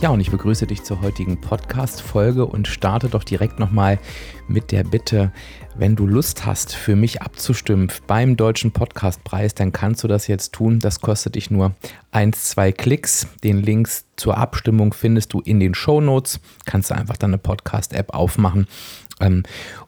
Ja, 0.00 0.10
und 0.10 0.20
ich 0.20 0.30
begrüße 0.30 0.64
dich 0.68 0.84
zur 0.84 1.00
heutigen 1.00 1.40
Podcast-Folge 1.40 2.46
und 2.46 2.68
starte 2.68 3.08
doch 3.08 3.24
direkt 3.24 3.58
nochmal 3.58 3.98
mit 4.46 4.70
der 4.70 4.84
Bitte, 4.84 5.32
wenn 5.76 5.96
du 5.96 6.06
Lust 6.06 6.46
hast, 6.46 6.72
für 6.72 6.94
mich 6.94 7.20
abzustimmen 7.20 7.90
beim 8.06 8.36
Deutschen 8.36 8.70
Podcastpreis, 8.70 9.54
dann 9.54 9.72
kannst 9.72 10.04
du 10.04 10.08
das 10.08 10.28
jetzt 10.28 10.52
tun. 10.52 10.78
Das 10.78 11.00
kostet 11.00 11.34
dich 11.34 11.50
nur 11.50 11.74
ein, 12.12 12.32
zwei 12.32 12.70
Klicks. 12.70 13.26
Den 13.42 13.60
Links 13.60 14.06
zur 14.14 14.38
Abstimmung 14.38 14.92
findest 14.92 15.32
du 15.32 15.40
in 15.40 15.58
den 15.58 15.74
Show 15.74 16.00
Notes. 16.00 16.38
Kannst 16.64 16.90
du 16.90 16.94
einfach 16.94 17.16
deine 17.16 17.38
Podcast-App 17.38 18.14
aufmachen 18.14 18.68
ähm, 19.20 19.42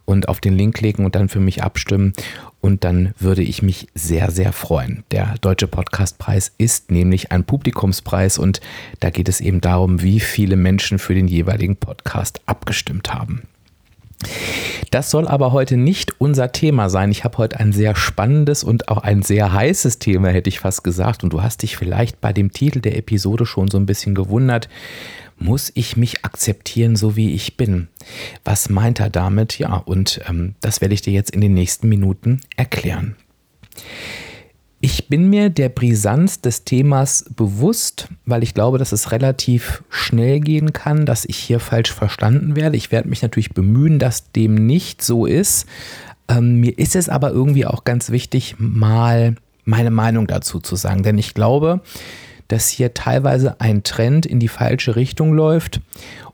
und 0.05 0.27
auf 0.27 0.39
den 0.39 0.57
Link 0.57 0.75
klicken 0.75 1.05
und 1.05 1.15
dann 1.15 1.29
für 1.29 1.39
mich 1.39 1.63
abstimmen. 1.63 2.13
Und 2.59 2.83
dann 2.83 3.13
würde 3.17 3.41
ich 3.41 3.63
mich 3.63 3.87
sehr, 3.95 4.29
sehr 4.29 4.53
freuen. 4.53 5.03
Der 5.11 5.35
Deutsche 5.41 5.67
Podcastpreis 5.67 6.51
ist 6.57 6.91
nämlich 6.91 7.31
ein 7.31 7.43
Publikumspreis 7.43 8.37
und 8.37 8.61
da 8.99 9.09
geht 9.09 9.29
es 9.29 9.41
eben 9.41 9.61
darum, 9.61 10.01
wie 10.01 10.19
viele 10.19 10.55
Menschen 10.55 10.99
für 10.99 11.15
den 11.15 11.27
jeweiligen 11.27 11.75
Podcast 11.75 12.41
abgestimmt 12.45 13.13
haben. 13.13 13.43
Das 14.91 15.09
soll 15.09 15.27
aber 15.27 15.51
heute 15.51 15.77
nicht 15.77 16.19
unser 16.19 16.51
Thema 16.51 16.89
sein. 16.89 17.11
Ich 17.11 17.23
habe 17.23 17.37
heute 17.37 17.59
ein 17.59 17.71
sehr 17.71 17.95
spannendes 17.95 18.63
und 18.63 18.89
auch 18.89 18.99
ein 18.99 19.21
sehr 19.23 19.53
heißes 19.53 19.99
Thema, 19.99 20.29
hätte 20.29 20.49
ich 20.49 20.59
fast 20.59 20.83
gesagt. 20.83 21.23
Und 21.23 21.33
du 21.33 21.41
hast 21.41 21.63
dich 21.63 21.77
vielleicht 21.77 22.21
bei 22.21 22.33
dem 22.33 22.51
Titel 22.51 22.81
der 22.81 22.97
Episode 22.97 23.45
schon 23.45 23.69
so 23.69 23.77
ein 23.77 23.85
bisschen 23.85 24.13
gewundert 24.13 24.69
muss 25.41 25.71
ich 25.75 25.97
mich 25.97 26.23
akzeptieren, 26.23 26.95
so 26.95 27.15
wie 27.15 27.33
ich 27.33 27.57
bin? 27.57 27.87
Was 28.43 28.69
meint 28.69 28.99
er 28.99 29.09
damit? 29.09 29.59
Ja, 29.59 29.75
und 29.75 30.21
ähm, 30.27 30.55
das 30.61 30.81
werde 30.81 30.93
ich 30.93 31.01
dir 31.01 31.13
jetzt 31.13 31.31
in 31.31 31.41
den 31.41 31.53
nächsten 31.53 31.89
Minuten 31.89 32.41
erklären. 32.55 33.15
Ich 34.83 35.09
bin 35.09 35.29
mir 35.29 35.51
der 35.51 35.69
Brisanz 35.69 36.41
des 36.41 36.63
Themas 36.63 37.25
bewusst, 37.35 38.07
weil 38.25 38.41
ich 38.41 38.55
glaube, 38.55 38.79
dass 38.79 38.91
es 38.91 39.11
relativ 39.11 39.83
schnell 39.89 40.39
gehen 40.39 40.73
kann, 40.73 41.05
dass 41.05 41.25
ich 41.25 41.37
hier 41.37 41.59
falsch 41.59 41.93
verstanden 41.93 42.55
werde. 42.55 42.77
Ich 42.77 42.91
werde 42.91 43.07
mich 43.07 43.21
natürlich 43.21 43.53
bemühen, 43.53 43.99
dass 43.99 44.31
dem 44.31 44.55
nicht 44.55 45.03
so 45.03 45.27
ist. 45.27 45.67
Ähm, 46.27 46.61
mir 46.61 46.79
ist 46.79 46.95
es 46.95 47.09
aber 47.09 47.29
irgendwie 47.29 47.67
auch 47.67 47.83
ganz 47.83 48.09
wichtig, 48.09 48.55
mal 48.57 49.35
meine 49.65 49.91
Meinung 49.91 50.25
dazu 50.25 50.59
zu 50.59 50.75
sagen, 50.75 51.03
denn 51.03 51.19
ich 51.19 51.35
glaube, 51.35 51.81
dass 52.51 52.67
hier 52.67 52.93
teilweise 52.93 53.59
ein 53.61 53.83
Trend 53.83 54.25
in 54.25 54.39
die 54.39 54.49
falsche 54.49 54.95
Richtung 54.95 55.33
läuft 55.33 55.79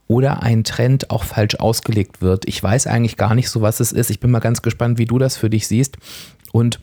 oder 0.07 0.41
ein 0.41 0.63
Trend 0.63 1.11
auch 1.11 1.23
falsch 1.23 1.55
ausgelegt 1.55 2.21
wird. 2.21 2.47
Ich 2.47 2.61
weiß 2.61 2.87
eigentlich 2.87 3.17
gar 3.17 3.35
nicht 3.35 3.49
so, 3.49 3.61
was 3.61 3.79
es 3.79 3.91
ist. 3.91 4.09
Ich 4.09 4.19
bin 4.19 4.31
mal 4.31 4.39
ganz 4.39 4.61
gespannt, 4.61 4.97
wie 4.97 5.05
du 5.05 5.19
das 5.19 5.37
für 5.37 5.49
dich 5.49 5.67
siehst. 5.67 5.97
Und 6.51 6.79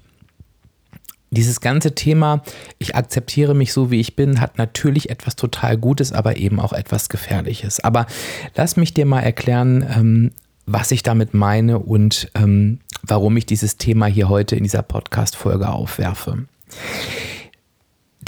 dieses 1.31 1.61
ganze 1.61 1.97
Thema, 1.97 2.43
ich 2.79 2.95
akzeptiere 2.95 3.55
mich 3.55 3.73
so, 3.73 3.91
wie 3.91 3.99
ich 3.99 4.15
bin, 4.15 4.41
hat 4.41 4.57
natürlich 4.57 5.11
etwas 5.11 5.35
total 5.35 5.79
Gutes, 5.79 6.13
aber 6.13 6.37
eben 6.37 6.61
auch 6.61 6.73
etwas 6.73 7.09
Gefährliches. 7.09 7.81
Aber 7.81 8.07
lass 8.55 8.77
mich 8.77 8.95
dir 8.95 9.07
mal 9.07 9.23
erklären, 9.23 9.85
ähm, 9.97 10.31
was 10.67 10.93
ich 10.93 11.03
damit 11.03 11.35
meine 11.35 11.81
und 11.81 12.31
ähm, 12.37 12.79
warum 13.03 13.37
ich 13.37 13.47
dieses 13.47 13.79
Thema 13.79 14.07
hier 14.07 14.29
heute 14.29 14.55
in 14.55 14.63
dieser 14.63 14.83
Podcast-Folge 14.83 15.69
aufwerfe 15.71 16.47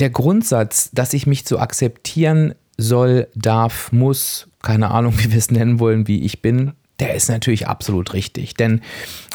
der 0.01 0.11
Grundsatz, 0.11 0.91
dass 0.93 1.15
ich 1.15 1.27
mich 1.27 1.47
zu 1.47 1.59
akzeptieren 1.59 2.55
soll, 2.77 3.29
darf, 3.35 3.93
muss, 3.93 4.49
keine 4.63 4.91
Ahnung, 4.91 5.15
wie 5.19 5.31
wir 5.31 5.39
es 5.39 5.51
nennen 5.51 5.81
wollen, 5.81 6.09
wie 6.09 6.23
ich 6.23 6.43
bin, 6.43 6.73
der 7.01 7.15
ist 7.15 7.29
natürlich 7.29 7.67
absolut 7.67 8.15
richtig. 8.15 8.55
Denn 8.55 8.81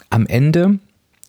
am 0.09 0.25
Ende 0.25 0.79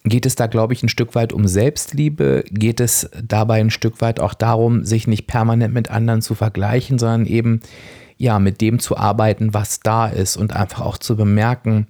geht 0.04 0.26
es 0.26 0.34
da, 0.34 0.46
glaube 0.46 0.72
ich, 0.72 0.82
ein 0.82 0.88
Stück 0.88 1.14
weit 1.14 1.32
um 1.32 1.46
Selbstliebe, 1.46 2.44
geht 2.50 2.80
es 2.80 3.08
dabei 3.22 3.60
ein 3.60 3.70
Stück 3.70 4.00
weit 4.00 4.18
auch 4.18 4.34
darum, 4.34 4.84
sich 4.84 5.06
nicht 5.06 5.26
permanent 5.26 5.72
mit 5.72 5.90
anderen 5.90 6.22
zu 6.22 6.34
vergleichen, 6.34 6.98
sondern 6.98 7.26
eben 7.26 7.60
ja 8.16 8.38
mit 8.38 8.60
dem 8.60 8.78
zu 8.78 8.96
arbeiten, 8.96 9.54
was 9.54 9.80
da 9.80 10.06
ist 10.06 10.36
und 10.36 10.54
einfach 10.54 10.80
auch 10.80 10.98
zu 10.98 11.16
bemerken, 11.16 11.86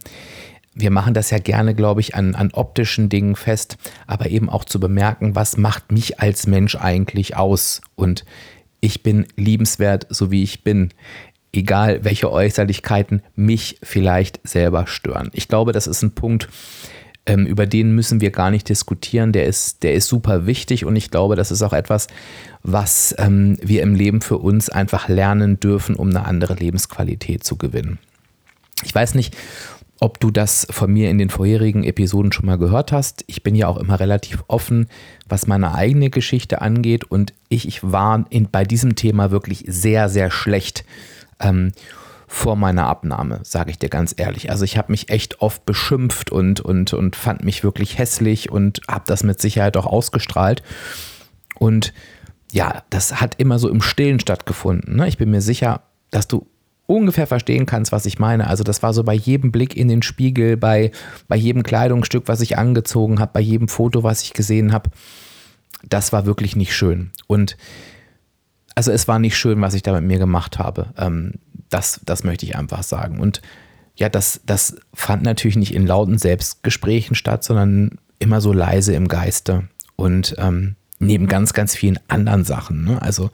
wir 0.74 0.90
machen 0.90 1.14
das 1.14 1.30
ja 1.30 1.38
gerne, 1.38 1.74
glaube 1.74 2.00
ich, 2.00 2.14
an, 2.14 2.34
an 2.34 2.50
optischen 2.52 3.08
Dingen 3.08 3.36
fest, 3.36 3.76
aber 4.06 4.30
eben 4.30 4.48
auch 4.48 4.64
zu 4.64 4.80
bemerken, 4.80 5.34
was 5.34 5.56
macht 5.56 5.92
mich 5.92 6.20
als 6.20 6.46
Mensch 6.46 6.76
eigentlich 6.76 7.36
aus? 7.36 7.82
Und 7.94 8.24
ich 8.80 9.02
bin 9.02 9.26
liebenswert, 9.36 10.06
so 10.08 10.30
wie 10.30 10.42
ich 10.42 10.64
bin. 10.64 10.90
Egal, 11.52 12.02
welche 12.04 12.30
Äußerlichkeiten 12.30 13.22
mich 13.36 13.78
vielleicht 13.82 14.40
selber 14.42 14.86
stören. 14.86 15.30
Ich 15.34 15.48
glaube, 15.48 15.72
das 15.72 15.86
ist 15.86 16.02
ein 16.02 16.14
Punkt, 16.14 16.48
ähm, 17.26 17.46
über 17.46 17.66
den 17.66 17.94
müssen 17.94 18.20
wir 18.20 18.30
gar 18.30 18.50
nicht 18.50 18.68
diskutieren. 18.68 19.32
Der 19.32 19.46
ist, 19.46 19.82
der 19.82 19.94
ist 19.94 20.08
super 20.08 20.46
wichtig 20.46 20.84
und 20.86 20.96
ich 20.96 21.10
glaube, 21.10 21.36
das 21.36 21.50
ist 21.50 21.62
auch 21.62 21.74
etwas, 21.74 22.08
was 22.62 23.14
ähm, 23.18 23.58
wir 23.62 23.82
im 23.82 23.94
Leben 23.94 24.22
für 24.22 24.38
uns 24.38 24.70
einfach 24.70 25.08
lernen 25.08 25.60
dürfen, 25.60 25.94
um 25.94 26.08
eine 26.08 26.24
andere 26.24 26.54
Lebensqualität 26.54 27.44
zu 27.44 27.56
gewinnen. 27.56 27.98
Ich 28.84 28.94
weiß 28.94 29.14
nicht, 29.14 29.36
ob 30.02 30.18
du 30.18 30.32
das 30.32 30.66
von 30.68 30.92
mir 30.92 31.10
in 31.10 31.18
den 31.18 31.30
vorherigen 31.30 31.84
Episoden 31.84 32.32
schon 32.32 32.46
mal 32.46 32.58
gehört 32.58 32.90
hast. 32.90 33.22
Ich 33.28 33.44
bin 33.44 33.54
ja 33.54 33.68
auch 33.68 33.76
immer 33.76 34.00
relativ 34.00 34.42
offen, 34.48 34.88
was 35.28 35.46
meine 35.46 35.76
eigene 35.76 36.10
Geschichte 36.10 36.60
angeht 36.60 37.04
und 37.04 37.32
ich, 37.48 37.68
ich 37.68 37.84
war 37.84 38.26
in, 38.28 38.50
bei 38.50 38.64
diesem 38.64 38.96
Thema 38.96 39.30
wirklich 39.30 39.62
sehr, 39.68 40.08
sehr 40.08 40.32
schlecht 40.32 40.84
ähm, 41.38 41.70
vor 42.26 42.56
meiner 42.56 42.88
Abnahme, 42.88 43.42
sage 43.44 43.70
ich 43.70 43.78
dir 43.78 43.90
ganz 43.90 44.12
ehrlich. 44.16 44.50
Also 44.50 44.64
ich 44.64 44.76
habe 44.76 44.90
mich 44.90 45.08
echt 45.08 45.40
oft 45.40 45.64
beschimpft 45.66 46.30
und, 46.30 46.60
und, 46.60 46.92
und 46.94 47.14
fand 47.14 47.44
mich 47.44 47.62
wirklich 47.62 47.96
hässlich 47.96 48.50
und 48.50 48.80
habe 48.88 49.04
das 49.06 49.22
mit 49.22 49.40
Sicherheit 49.40 49.76
auch 49.76 49.86
ausgestrahlt. 49.86 50.64
Und 51.60 51.92
ja, 52.50 52.82
das 52.90 53.20
hat 53.20 53.36
immer 53.38 53.60
so 53.60 53.68
im 53.68 53.80
Stillen 53.80 54.18
stattgefunden. 54.18 54.96
Ne? 54.96 55.06
Ich 55.06 55.16
bin 55.16 55.30
mir 55.30 55.42
sicher, 55.42 55.82
dass 56.10 56.26
du 56.26 56.48
ungefähr 56.96 57.26
verstehen 57.26 57.66
kannst, 57.66 57.92
was 57.92 58.06
ich 58.06 58.18
meine. 58.18 58.46
Also 58.46 58.64
das 58.64 58.82
war 58.82 58.92
so 58.92 59.04
bei 59.04 59.14
jedem 59.14 59.52
Blick 59.52 59.76
in 59.76 59.88
den 59.88 60.02
Spiegel, 60.02 60.56
bei, 60.56 60.90
bei 61.28 61.36
jedem 61.36 61.62
Kleidungsstück, 61.62 62.24
was 62.26 62.40
ich 62.40 62.58
angezogen 62.58 63.20
habe, 63.20 63.32
bei 63.34 63.40
jedem 63.40 63.68
Foto, 63.68 64.02
was 64.02 64.22
ich 64.22 64.32
gesehen 64.32 64.72
habe. 64.72 64.90
Das 65.88 66.12
war 66.12 66.26
wirklich 66.26 66.56
nicht 66.56 66.74
schön. 66.74 67.10
Und 67.26 67.56
also 68.74 68.92
es 68.92 69.08
war 69.08 69.18
nicht 69.18 69.36
schön, 69.36 69.60
was 69.60 69.74
ich 69.74 69.82
da 69.82 69.92
mit 69.92 70.04
mir 70.04 70.18
gemacht 70.18 70.58
habe. 70.58 70.86
Ähm, 70.96 71.34
das, 71.68 72.00
das 72.04 72.24
möchte 72.24 72.46
ich 72.46 72.56
einfach 72.56 72.82
sagen. 72.82 73.20
Und 73.20 73.42
ja, 73.96 74.08
das, 74.08 74.40
das 74.46 74.76
fand 74.94 75.22
natürlich 75.22 75.56
nicht 75.56 75.74
in 75.74 75.86
lauten 75.86 76.18
Selbstgesprächen 76.18 77.14
statt, 77.14 77.44
sondern 77.44 77.98
immer 78.18 78.40
so 78.40 78.52
leise 78.52 78.94
im 78.94 79.08
Geiste. 79.08 79.68
Und 79.96 80.34
ähm, 80.38 80.76
neben 80.98 81.26
ganz, 81.26 81.52
ganz 81.52 81.74
vielen 81.74 81.98
anderen 82.08 82.44
Sachen. 82.44 82.84
Ne? 82.84 83.02
Also 83.02 83.30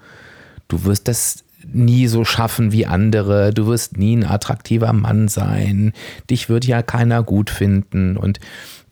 du 0.69 0.85
wirst 0.85 1.07
das 1.09 1.45
nie 1.73 2.07
so 2.07 2.25
schaffen 2.25 2.73
wie 2.73 2.87
andere, 2.87 3.53
du 3.53 3.67
wirst 3.67 3.97
nie 3.97 4.17
ein 4.17 4.25
attraktiver 4.25 4.93
Mann 4.93 5.29
sein, 5.29 5.93
dich 6.31 6.49
wird 6.49 6.65
ja 6.65 6.83
keiner 6.83 7.23
gut 7.23 7.51
finden 7.51 8.17
und 8.17 8.41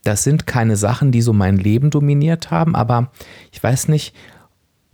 das 0.03 0.23
sind 0.23 0.47
keine 0.47 0.77
Sachen, 0.77 1.11
die 1.11 1.21
so 1.21 1.33
mein 1.33 1.57
Leben 1.57 1.89
dominiert 1.89 2.51
haben, 2.51 2.75
aber 2.75 3.11
ich 3.51 3.61
weiß 3.61 3.89
nicht, 3.89 4.15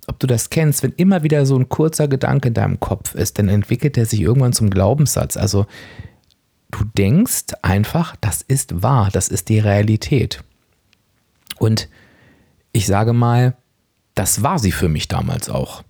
ob 0.07 0.19
du 0.19 0.27
das 0.27 0.50
kennst, 0.50 0.83
wenn 0.83 0.94
immer 0.94 1.24
wieder 1.24 1.45
so 1.45 1.57
ein 1.57 1.69
kurzer 1.69 2.07
Gedanke 2.07 2.50
in 2.50 2.53
deinem 2.53 2.80
Kopf 2.80 3.15
ist, 3.15 3.39
dann 3.39 3.47
entwickelt 3.47 3.97
er 3.97 4.06
sich 4.06 4.21
irgendwann 4.21 4.53
zum 4.53 4.69
Glaubenssatz. 4.69 5.38
Also 5.38 5.65
du 6.71 6.83
denkst 6.97 7.53
einfach, 7.62 8.15
das 8.19 8.41
ist 8.41 8.81
wahr, 8.81 9.09
das 9.12 9.29
ist 9.29 9.50
die 9.50 9.59
Realität. 9.59 10.44
Und 11.57 11.89
ich 12.71 12.86
sage 12.86 13.13
mal, 13.13 13.56
das 14.15 14.44
war 14.44 14.59
sie 14.59 14.71
für 14.71 14.89
mich 14.89 15.07
damals 15.07 15.50
auch. 15.50 15.83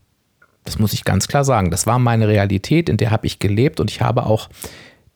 Das 0.64 0.80
muss 0.80 0.94
ich 0.94 1.04
ganz 1.04 1.28
klar 1.28 1.44
sagen. 1.44 1.72
Das 1.72 1.88
war 1.88 2.00
meine 2.00 2.28
Realität, 2.28 2.90
in 2.90 2.98
der 2.98 3.12
habe 3.12 3.28
ich 3.28 3.40
gelebt 3.40 3.80
und 3.80 3.92
ich 3.92 4.02
habe 4.02 4.26
auch 4.26 4.50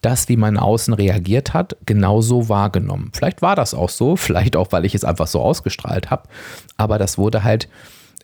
das, 0.01 0.29
wie 0.29 0.37
mein 0.37 0.57
Außen 0.57 0.93
reagiert 0.93 1.53
hat, 1.53 1.75
genauso 1.85 2.49
wahrgenommen. 2.49 3.11
Vielleicht 3.13 3.41
war 3.41 3.55
das 3.55 3.73
auch 3.73 3.89
so, 3.89 4.15
vielleicht 4.17 4.55
auch, 4.55 4.71
weil 4.71 4.85
ich 4.85 4.95
es 4.95 5.03
einfach 5.03 5.27
so 5.27 5.41
ausgestrahlt 5.41 6.09
habe, 6.09 6.29
aber 6.77 6.97
das 6.97 7.17
wurde 7.17 7.43
halt 7.43 7.67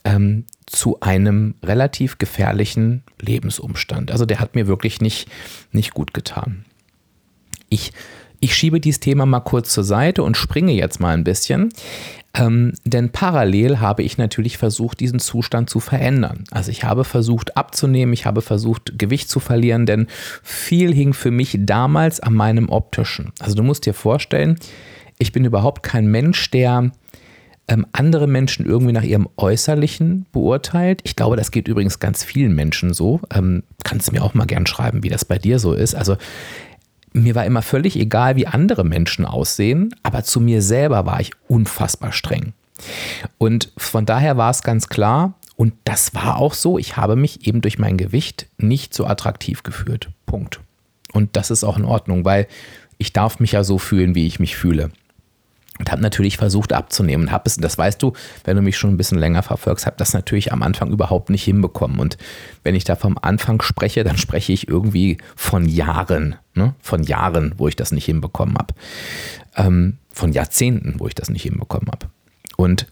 ähm, 0.05 0.45
zu 0.65 0.99
einem 0.99 1.55
relativ 1.63 2.17
gefährlichen 2.17 3.03
Lebensumstand. 3.19 4.11
Also 4.11 4.25
der 4.25 4.39
hat 4.39 4.55
mir 4.55 4.67
wirklich 4.67 5.01
nicht, 5.01 5.29
nicht 5.71 5.93
gut 5.93 6.13
getan. 6.13 6.65
Ich 7.69 7.93
ich 8.43 8.55
schiebe 8.55 8.81
dieses 8.81 8.99
Thema 8.99 9.25
mal 9.25 9.39
kurz 9.39 9.69
zur 9.69 9.85
Seite 9.85 10.21
und 10.21 10.35
springe 10.35 10.73
jetzt 10.73 10.99
mal 10.99 11.13
ein 11.13 11.23
bisschen. 11.23 11.69
Ähm, 12.35 12.73
denn 12.83 13.09
parallel 13.09 13.79
habe 13.79 14.03
ich 14.03 14.17
natürlich 14.17 14.57
versucht, 14.57 14.99
diesen 14.99 15.19
Zustand 15.19 15.69
zu 15.69 15.79
verändern. 15.79 16.43
Also 16.51 16.69
ich 16.69 16.83
habe 16.83 17.05
versucht 17.05 17.55
abzunehmen, 17.55 18.11
ich 18.11 18.25
habe 18.25 18.41
versucht 18.41 18.99
Gewicht 18.99 19.29
zu 19.29 19.39
verlieren, 19.39 19.85
denn 19.85 20.07
viel 20.41 20.93
hing 20.93 21.13
für 21.13 21.31
mich 21.31 21.57
damals 21.61 22.19
an 22.19 22.33
meinem 22.33 22.67
optischen. 22.67 23.31
Also 23.39 23.55
du 23.55 23.63
musst 23.63 23.85
dir 23.85 23.93
vorstellen, 23.93 24.59
ich 25.19 25.31
bin 25.31 25.45
überhaupt 25.45 25.81
kein 25.81 26.07
Mensch, 26.07 26.51
der 26.51 26.91
ähm, 27.69 27.85
andere 27.93 28.27
Menschen 28.27 28.65
irgendwie 28.65 28.91
nach 28.91 29.03
ihrem 29.03 29.29
Äußerlichen 29.37 30.25
beurteilt. 30.33 30.99
Ich 31.05 31.15
glaube, 31.15 31.37
das 31.37 31.51
geht 31.51 31.69
übrigens 31.69 31.99
ganz 31.99 32.25
vielen 32.25 32.53
Menschen 32.53 32.93
so. 32.93 33.21
Ähm, 33.33 33.63
kannst 33.85 34.11
mir 34.11 34.21
auch 34.21 34.33
mal 34.33 34.47
gern 34.47 34.65
schreiben, 34.65 35.01
wie 35.01 35.09
das 35.09 35.23
bei 35.23 35.37
dir 35.37 35.59
so 35.59 35.71
ist. 35.71 35.95
Also 35.95 36.17
mir 37.13 37.35
war 37.35 37.45
immer 37.45 37.61
völlig 37.61 37.95
egal, 37.95 38.35
wie 38.35 38.47
andere 38.47 38.83
Menschen 38.83 39.25
aussehen, 39.25 39.95
aber 40.03 40.23
zu 40.23 40.39
mir 40.39 40.61
selber 40.61 41.05
war 41.05 41.21
ich 41.21 41.31
unfassbar 41.47 42.11
streng. 42.11 42.53
Und 43.37 43.71
von 43.77 44.05
daher 44.05 44.35
war 44.35 44.49
es 44.49 44.63
ganz 44.63 44.89
klar, 44.89 45.35
und 45.55 45.73
das 45.83 46.15
war 46.15 46.37
auch 46.37 46.55
so, 46.55 46.79
ich 46.79 46.97
habe 46.97 47.15
mich 47.15 47.47
eben 47.47 47.61
durch 47.61 47.77
mein 47.77 47.97
Gewicht 47.97 48.47
nicht 48.57 48.93
so 48.93 49.05
attraktiv 49.05 49.61
gefühlt. 49.63 50.09
Punkt. 50.25 50.59
Und 51.13 51.35
das 51.35 51.51
ist 51.51 51.63
auch 51.63 51.77
in 51.77 51.85
Ordnung, 51.85 52.25
weil 52.25 52.47
ich 52.97 53.13
darf 53.13 53.39
mich 53.39 53.51
ja 53.51 53.63
so 53.63 53.77
fühlen, 53.77 54.15
wie 54.15 54.25
ich 54.25 54.39
mich 54.39 54.55
fühle 54.55 54.89
und 55.79 55.91
habe 55.91 56.01
natürlich 56.01 56.37
versucht 56.37 56.71
abzunehmen. 56.71 57.31
Habe 57.31 57.43
es, 57.47 57.57
das 57.57 57.77
weißt 57.77 58.01
du, 58.01 58.13
wenn 58.43 58.55
du 58.55 58.61
mich 58.61 58.77
schon 58.77 58.91
ein 58.91 58.97
bisschen 58.97 59.17
länger 59.17 59.41
verfolgst, 59.41 59.85
habe 59.85 59.97
das 59.97 60.13
natürlich 60.13 60.53
am 60.53 60.61
Anfang 60.61 60.91
überhaupt 60.91 61.29
nicht 61.29 61.43
hinbekommen. 61.43 61.99
Und 61.99 62.17
wenn 62.63 62.75
ich 62.75 62.83
da 62.83 62.95
vom 62.95 63.17
Anfang 63.19 63.61
spreche, 63.61 64.03
dann 64.03 64.17
spreche 64.17 64.53
ich 64.53 64.67
irgendwie 64.67 65.17
von 65.35 65.67
Jahren, 65.67 66.35
ne? 66.53 66.75
von 66.79 67.03
Jahren, 67.03 67.55
wo 67.57 67.67
ich 67.67 67.75
das 67.75 67.91
nicht 67.91 68.05
hinbekommen 68.05 68.55
habe. 68.57 68.73
Ähm, 69.55 69.97
von 70.11 70.31
Jahrzehnten, 70.31 70.99
wo 70.99 71.07
ich 71.07 71.15
das 71.15 71.29
nicht 71.29 71.43
hinbekommen 71.43 71.87
habe. 71.87 72.07
Und 72.55 72.87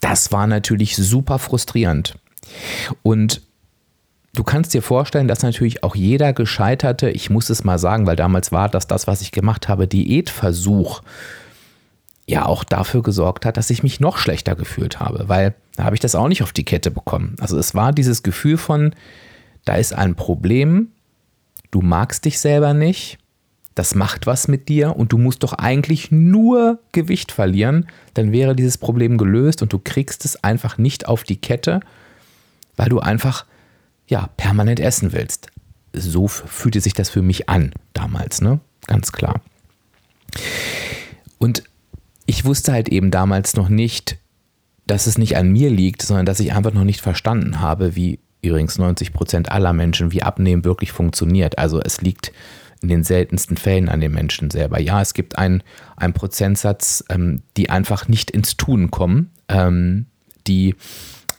das 0.00 0.30
war 0.30 0.46
natürlich 0.46 0.94
super 0.96 1.38
frustrierend. 1.38 2.18
Und 3.02 3.40
du 4.34 4.44
kannst 4.44 4.74
dir 4.74 4.82
vorstellen, 4.82 5.26
dass 5.26 5.42
natürlich 5.42 5.82
auch 5.82 5.96
jeder 5.96 6.34
gescheiterte, 6.34 7.08
ich 7.08 7.30
muss 7.30 7.48
es 7.48 7.64
mal 7.64 7.78
sagen, 7.78 8.06
weil 8.06 8.16
damals 8.16 8.52
war 8.52 8.68
das 8.68 8.86
das, 8.86 9.06
was 9.06 9.22
ich 9.22 9.32
gemacht 9.32 9.68
habe, 9.68 9.88
Diätversuch 9.88 11.00
ja 12.26 12.44
auch 12.44 12.64
dafür 12.64 13.02
gesorgt 13.02 13.46
hat, 13.46 13.56
dass 13.56 13.70
ich 13.70 13.82
mich 13.82 14.00
noch 14.00 14.18
schlechter 14.18 14.56
gefühlt 14.56 14.98
habe, 14.98 15.28
weil 15.28 15.54
da 15.76 15.84
habe 15.84 15.94
ich 15.94 16.00
das 16.00 16.14
auch 16.14 16.28
nicht 16.28 16.42
auf 16.42 16.52
die 16.52 16.64
Kette 16.64 16.90
bekommen. 16.90 17.36
Also 17.40 17.58
es 17.58 17.74
war 17.74 17.92
dieses 17.92 18.22
Gefühl 18.22 18.58
von, 18.58 18.94
da 19.64 19.76
ist 19.76 19.94
ein 19.94 20.16
Problem, 20.16 20.88
du 21.70 21.82
magst 21.82 22.24
dich 22.24 22.40
selber 22.40 22.74
nicht, 22.74 23.18
das 23.76 23.94
macht 23.94 24.26
was 24.26 24.48
mit 24.48 24.68
dir 24.68 24.96
und 24.96 25.12
du 25.12 25.18
musst 25.18 25.42
doch 25.42 25.52
eigentlich 25.52 26.10
nur 26.10 26.80
Gewicht 26.92 27.30
verlieren, 27.30 27.86
dann 28.14 28.32
wäre 28.32 28.56
dieses 28.56 28.78
Problem 28.78 29.18
gelöst 29.18 29.62
und 29.62 29.72
du 29.72 29.78
kriegst 29.78 30.24
es 30.24 30.42
einfach 30.42 30.78
nicht 30.78 31.06
auf 31.06 31.22
die 31.22 31.36
Kette, 31.36 31.80
weil 32.76 32.88
du 32.88 32.98
einfach 33.00 33.44
ja 34.08 34.30
permanent 34.36 34.80
essen 34.80 35.12
willst. 35.12 35.48
So 35.92 36.26
fühlte 36.26 36.80
sich 36.80 36.94
das 36.94 37.10
für 37.10 37.22
mich 37.22 37.48
an 37.48 37.72
damals, 37.92 38.40
ne? 38.40 38.60
Ganz 38.86 39.12
klar. 39.12 39.40
Und 41.38 41.64
ich 42.26 42.44
wusste 42.44 42.72
halt 42.72 42.88
eben 42.88 43.10
damals 43.10 43.56
noch 43.56 43.68
nicht, 43.68 44.18
dass 44.86 45.06
es 45.06 45.18
nicht 45.18 45.36
an 45.36 45.50
mir 45.50 45.70
liegt, 45.70 46.02
sondern 46.02 46.26
dass 46.26 46.40
ich 46.40 46.52
einfach 46.52 46.72
noch 46.72 46.84
nicht 46.84 47.00
verstanden 47.00 47.60
habe, 47.60 47.96
wie 47.96 48.20
übrigens 48.42 48.78
90 48.78 49.12
Prozent 49.12 49.50
aller 49.50 49.72
Menschen, 49.72 50.12
wie 50.12 50.22
Abnehmen 50.22 50.64
wirklich 50.64 50.92
funktioniert. 50.92 51.58
Also 51.58 51.80
es 51.80 52.00
liegt 52.00 52.32
in 52.82 52.88
den 52.88 53.04
seltensten 53.04 53.56
Fällen 53.56 53.88
an 53.88 54.00
den 54.00 54.12
Menschen 54.12 54.50
selber. 54.50 54.80
Ja, 54.80 55.00
es 55.00 55.14
gibt 55.14 55.38
einen, 55.38 55.62
Prozentsatz, 56.14 57.04
ähm, 57.08 57.42
die 57.56 57.70
einfach 57.70 58.06
nicht 58.06 58.30
ins 58.30 58.56
Tun 58.56 58.90
kommen, 58.90 59.30
ähm, 59.48 60.06
die 60.46 60.76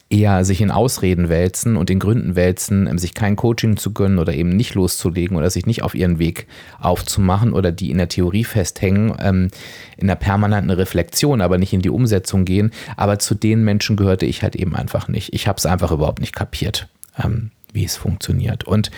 eher 0.09 0.45
sich 0.45 0.61
in 0.61 0.71
Ausreden 0.71 1.27
wälzen 1.27 1.75
und 1.75 1.89
in 1.89 1.99
Gründen 1.99 2.35
wälzen, 2.35 2.87
ähm, 2.87 2.97
sich 2.97 3.13
kein 3.13 3.35
Coaching 3.35 3.77
zu 3.77 3.91
gönnen 3.91 4.19
oder 4.19 4.33
eben 4.33 4.49
nicht 4.49 4.73
loszulegen 4.73 5.35
oder 5.35 5.49
sich 5.49 5.65
nicht 5.65 5.83
auf 5.83 5.95
ihren 5.95 6.17
Weg 6.17 6.47
aufzumachen 6.79 7.51
oder 7.53 7.71
die 7.71 7.91
in 7.91 7.97
der 7.97 8.07
Theorie 8.07 8.45
festhängen, 8.45 9.13
ähm, 9.19 9.49
in 9.97 10.07
der 10.07 10.15
permanenten 10.15 10.71
Reflexion, 10.71 11.41
aber 11.41 11.57
nicht 11.57 11.73
in 11.73 11.81
die 11.81 11.89
Umsetzung 11.89 12.45
gehen. 12.45 12.71
Aber 12.95 13.19
zu 13.19 13.35
den 13.35 13.63
Menschen 13.63 13.97
gehörte 13.97 14.25
ich 14.25 14.43
halt 14.43 14.55
eben 14.55 14.75
einfach 14.75 15.09
nicht. 15.09 15.33
Ich 15.33 15.47
habe 15.47 15.57
es 15.57 15.65
einfach 15.65 15.91
überhaupt 15.91 16.21
nicht 16.21 16.35
kapiert, 16.35 16.87
ähm, 17.21 17.51
wie 17.73 17.83
es 17.83 17.97
funktioniert. 17.97 18.63
Und 18.63 18.91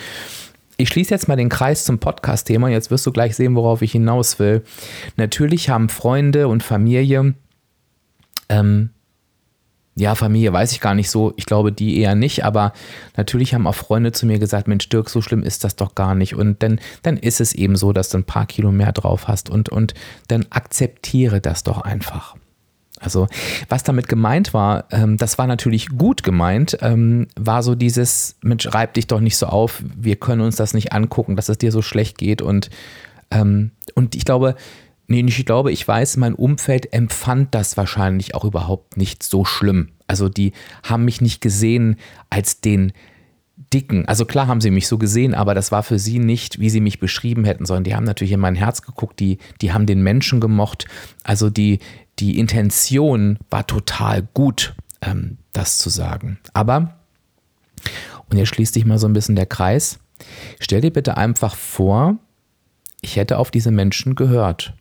ich 0.76 0.88
schließe 0.88 1.10
jetzt 1.12 1.28
mal 1.28 1.36
den 1.36 1.48
Kreis 1.48 1.84
zum 1.84 1.98
Podcast-Thema. 1.98 2.68
Jetzt 2.68 2.90
wirst 2.90 3.04
du 3.04 3.12
gleich 3.12 3.34
sehen, 3.34 3.56
worauf 3.56 3.82
ich 3.82 3.92
hinaus 3.92 4.38
will. 4.38 4.62
Natürlich 5.16 5.68
haben 5.68 5.88
Freunde 5.88 6.48
und 6.48 6.62
Familie 6.62 7.34
ähm, 8.48 8.90
ja, 9.96 10.14
Familie 10.14 10.52
weiß 10.52 10.72
ich 10.72 10.80
gar 10.80 10.94
nicht 10.94 11.10
so. 11.10 11.32
Ich 11.36 11.46
glaube, 11.46 11.72
die 11.72 11.98
eher 11.98 12.14
nicht. 12.14 12.44
Aber 12.44 12.72
natürlich 13.16 13.54
haben 13.54 13.66
auch 13.66 13.74
Freunde 13.74 14.12
zu 14.12 14.24
mir 14.24 14.38
gesagt, 14.38 14.68
Mensch, 14.68 14.88
Dirk, 14.88 15.10
so 15.10 15.20
schlimm 15.20 15.42
ist 15.42 15.64
das 15.64 15.76
doch 15.76 15.94
gar 15.94 16.14
nicht. 16.14 16.34
Und 16.34 16.62
dann, 16.62 16.80
dann 17.02 17.16
ist 17.16 17.40
es 17.40 17.54
eben 17.54 17.76
so, 17.76 17.92
dass 17.92 18.08
du 18.08 18.18
ein 18.18 18.24
paar 18.24 18.46
Kilo 18.46 18.72
mehr 18.72 18.92
drauf 18.92 19.28
hast. 19.28 19.50
Und, 19.50 19.68
und 19.68 19.94
dann 20.28 20.46
akzeptiere 20.50 21.40
das 21.40 21.64
doch 21.64 21.82
einfach. 21.82 22.36
Also, 23.00 23.26
was 23.68 23.82
damit 23.82 24.08
gemeint 24.08 24.52
war, 24.52 24.84
ähm, 24.90 25.16
das 25.16 25.38
war 25.38 25.46
natürlich 25.46 25.88
gut 25.88 26.22
gemeint, 26.22 26.76
ähm, 26.82 27.28
war 27.34 27.62
so 27.62 27.74
dieses, 27.74 28.36
Mensch, 28.42 28.68
reib 28.70 28.92
dich 28.92 29.06
doch 29.06 29.20
nicht 29.20 29.38
so 29.38 29.46
auf, 29.46 29.82
wir 29.96 30.16
können 30.16 30.42
uns 30.42 30.56
das 30.56 30.74
nicht 30.74 30.92
angucken, 30.92 31.34
dass 31.34 31.48
es 31.48 31.56
dir 31.56 31.72
so 31.72 31.80
schlecht 31.80 32.18
geht. 32.18 32.42
Und, 32.42 32.68
ähm, 33.30 33.70
und 33.94 34.14
ich 34.14 34.26
glaube, 34.26 34.54
Nee, 35.10 35.24
ich 35.26 35.44
glaube, 35.44 35.72
ich 35.72 35.86
weiß, 35.86 36.18
mein 36.18 36.36
Umfeld 36.36 36.92
empfand 36.92 37.52
das 37.52 37.76
wahrscheinlich 37.76 38.36
auch 38.36 38.44
überhaupt 38.44 38.96
nicht 38.96 39.24
so 39.24 39.44
schlimm. 39.44 39.88
Also 40.06 40.28
die 40.28 40.52
haben 40.84 41.04
mich 41.04 41.20
nicht 41.20 41.40
gesehen 41.40 41.96
als 42.30 42.60
den 42.60 42.92
Dicken. 43.74 44.06
Also 44.06 44.24
klar 44.24 44.46
haben 44.46 44.60
sie 44.60 44.70
mich 44.70 44.86
so 44.86 44.98
gesehen, 44.98 45.34
aber 45.34 45.52
das 45.54 45.72
war 45.72 45.82
für 45.82 45.98
sie 45.98 46.20
nicht, 46.20 46.60
wie 46.60 46.70
sie 46.70 46.80
mich 46.80 47.00
beschrieben 47.00 47.44
hätten, 47.44 47.66
sondern 47.66 47.82
die 47.82 47.96
haben 47.96 48.04
natürlich 48.04 48.30
in 48.30 48.38
mein 48.38 48.54
Herz 48.54 48.82
geguckt, 48.82 49.18
die, 49.18 49.38
die 49.60 49.72
haben 49.72 49.84
den 49.84 50.00
Menschen 50.00 50.38
gemocht. 50.38 50.86
Also 51.24 51.50
die, 51.50 51.80
die 52.20 52.38
Intention 52.38 53.40
war 53.50 53.66
total 53.66 54.22
gut, 54.32 54.76
ähm, 55.02 55.38
das 55.52 55.78
zu 55.78 55.90
sagen. 55.90 56.38
Aber, 56.54 57.00
und 58.28 58.38
jetzt 58.38 58.50
schließt 58.50 58.74
sich 58.74 58.84
mal 58.84 59.00
so 59.00 59.08
ein 59.08 59.12
bisschen 59.12 59.34
der 59.34 59.46
Kreis, 59.46 59.98
stell 60.60 60.82
dir 60.82 60.92
bitte 60.92 61.16
einfach 61.16 61.56
vor, 61.56 62.16
ich 63.00 63.16
hätte 63.16 63.38
auf 63.38 63.50
diese 63.50 63.72
Menschen 63.72 64.14
gehört 64.14 64.74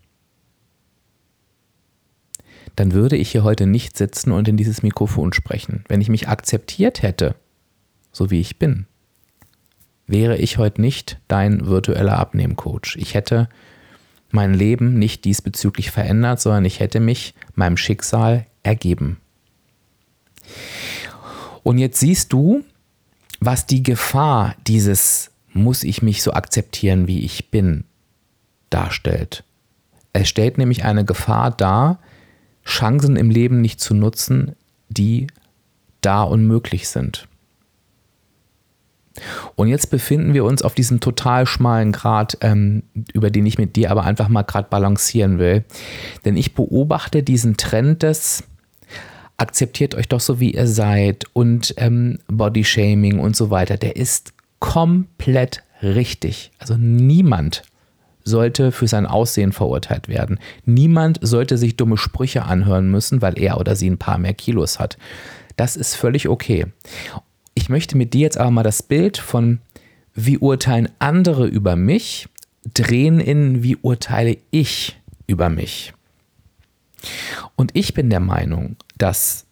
dann 2.80 2.94
würde 2.94 3.18
ich 3.18 3.32
hier 3.32 3.44
heute 3.44 3.68
nicht 3.68 3.98
sitzen 3.98 4.32
und 4.32 4.48
in 4.48 4.56
dieses 4.56 4.84
Mikrofon 4.84 5.34
sprechen. 5.34 5.84
Wenn 5.90 6.00
ich 6.00 6.08
mich 6.08 6.30
akzeptiert 6.30 7.02
hätte, 7.02 7.36
so 8.14 8.32
wie 8.32 8.40
ich 8.40 8.58
bin, 8.58 8.86
wäre 10.08 10.38
ich 10.38 10.58
heute 10.58 10.80
nicht 10.80 11.20
dein 11.28 11.66
virtueller 11.66 12.18
Abnehmcoach. 12.18 12.96
Ich 12.96 13.16
hätte 13.16 13.50
mein 14.32 14.54
Leben 14.54 14.94
nicht 14.94 15.26
diesbezüglich 15.26 15.92
verändert, 15.92 16.40
sondern 16.40 16.64
ich 16.64 16.80
hätte 16.80 17.02
mich 17.02 17.34
meinem 17.54 17.76
Schicksal 17.76 18.46
ergeben. 18.64 19.18
Und 21.64 21.80
jetzt 21.80 22.00
siehst 22.00 22.32
du, 22.32 22.64
was 23.42 23.66
die 23.66 23.84
Gefahr 23.84 24.56
dieses 24.68 25.32
muss 25.52 25.84
ich 25.84 26.02
mich 26.02 26.24
so 26.24 26.32
akzeptieren, 26.32 27.08
wie 27.08 27.26
ich 27.26 27.52
bin, 27.52 27.84
darstellt. 28.70 29.44
Es 30.14 30.30
stellt 30.30 30.58
nämlich 30.58 30.86
eine 30.86 31.04
Gefahr 31.04 31.52
dar, 31.52 32.00
Chancen 32.70 33.16
im 33.16 33.30
Leben 33.30 33.62
nicht 33.62 33.80
zu 33.82 33.94
nutzen, 33.94 34.56
die 34.90 35.28
da 36.02 36.24
unmöglich 36.24 36.88
sind. 36.88 37.28
Und 39.56 39.68
jetzt 39.68 39.90
befinden 39.90 40.34
wir 40.34 40.46
uns 40.46 40.62
auf 40.62 40.76
diesem 40.76 41.02
total 41.02 41.46
schmalen 41.46 41.92
Grad, 41.92 42.38
ähm, 42.42 42.84
über 43.12 43.30
den 43.30 43.46
ich 43.46 43.58
mit 43.58 43.76
dir 43.76 43.92
aber 43.92 44.04
einfach 44.04 44.30
mal 44.30 44.44
gerade 44.44 44.70
balancieren 44.70 45.40
will. 45.40 45.66
Denn 46.24 46.38
ich 46.38 46.54
beobachte 46.54 47.24
diesen 47.24 47.58
Trend 47.58 48.04
des 48.04 48.44
akzeptiert 49.36 49.96
euch 49.96 50.08
doch 50.08 50.20
so, 50.20 50.40
wie 50.40 50.54
ihr 50.54 50.68
seid 50.68 51.26
und 51.34 51.74
ähm, 51.78 52.20
Bodyshaming 52.28 53.20
und 53.20 53.36
so 53.36 53.50
weiter. 53.50 53.78
Der 53.78 53.96
ist 53.96 54.34
komplett 54.60 55.64
richtig. 55.82 56.52
Also 56.60 56.76
niemand 56.78 57.64
sollte 58.30 58.72
für 58.72 58.88
sein 58.88 59.06
Aussehen 59.06 59.52
verurteilt 59.52 60.08
werden. 60.08 60.40
Niemand 60.66 61.20
sollte 61.22 61.58
sich 61.58 61.76
dumme 61.76 61.98
Sprüche 61.98 62.44
anhören 62.44 62.90
müssen, 62.90 63.22
weil 63.22 63.38
er 63.38 63.60
oder 63.60 63.76
sie 63.76 63.90
ein 63.90 63.98
paar 63.98 64.18
mehr 64.18 64.34
Kilos 64.34 64.80
hat. 64.80 64.98
Das 65.58 65.76
ist 65.76 65.96
völlig 65.96 66.30
okay. 66.30 66.68
Ich 67.54 67.68
möchte 67.68 67.98
mit 67.98 68.14
dir 68.14 68.22
jetzt 68.22 68.38
aber 68.38 68.52
mal 68.52 68.64
das 68.64 68.84
Bild 68.84 69.18
von, 69.18 69.60
wie 70.14 70.38
urteilen 70.38 70.90
andere 71.00 71.48
über 71.48 71.76
mich, 71.76 72.30
drehen 72.74 73.20
in, 73.20 73.64
wie 73.64 73.76
urteile 73.76 74.38
ich 74.52 74.98
über 75.28 75.50
mich. 75.50 75.94
Und 77.56 77.72
ich 77.74 77.94
bin 77.94 78.10
der 78.10 78.20
Meinung, 78.20 78.78
dass 78.98 79.46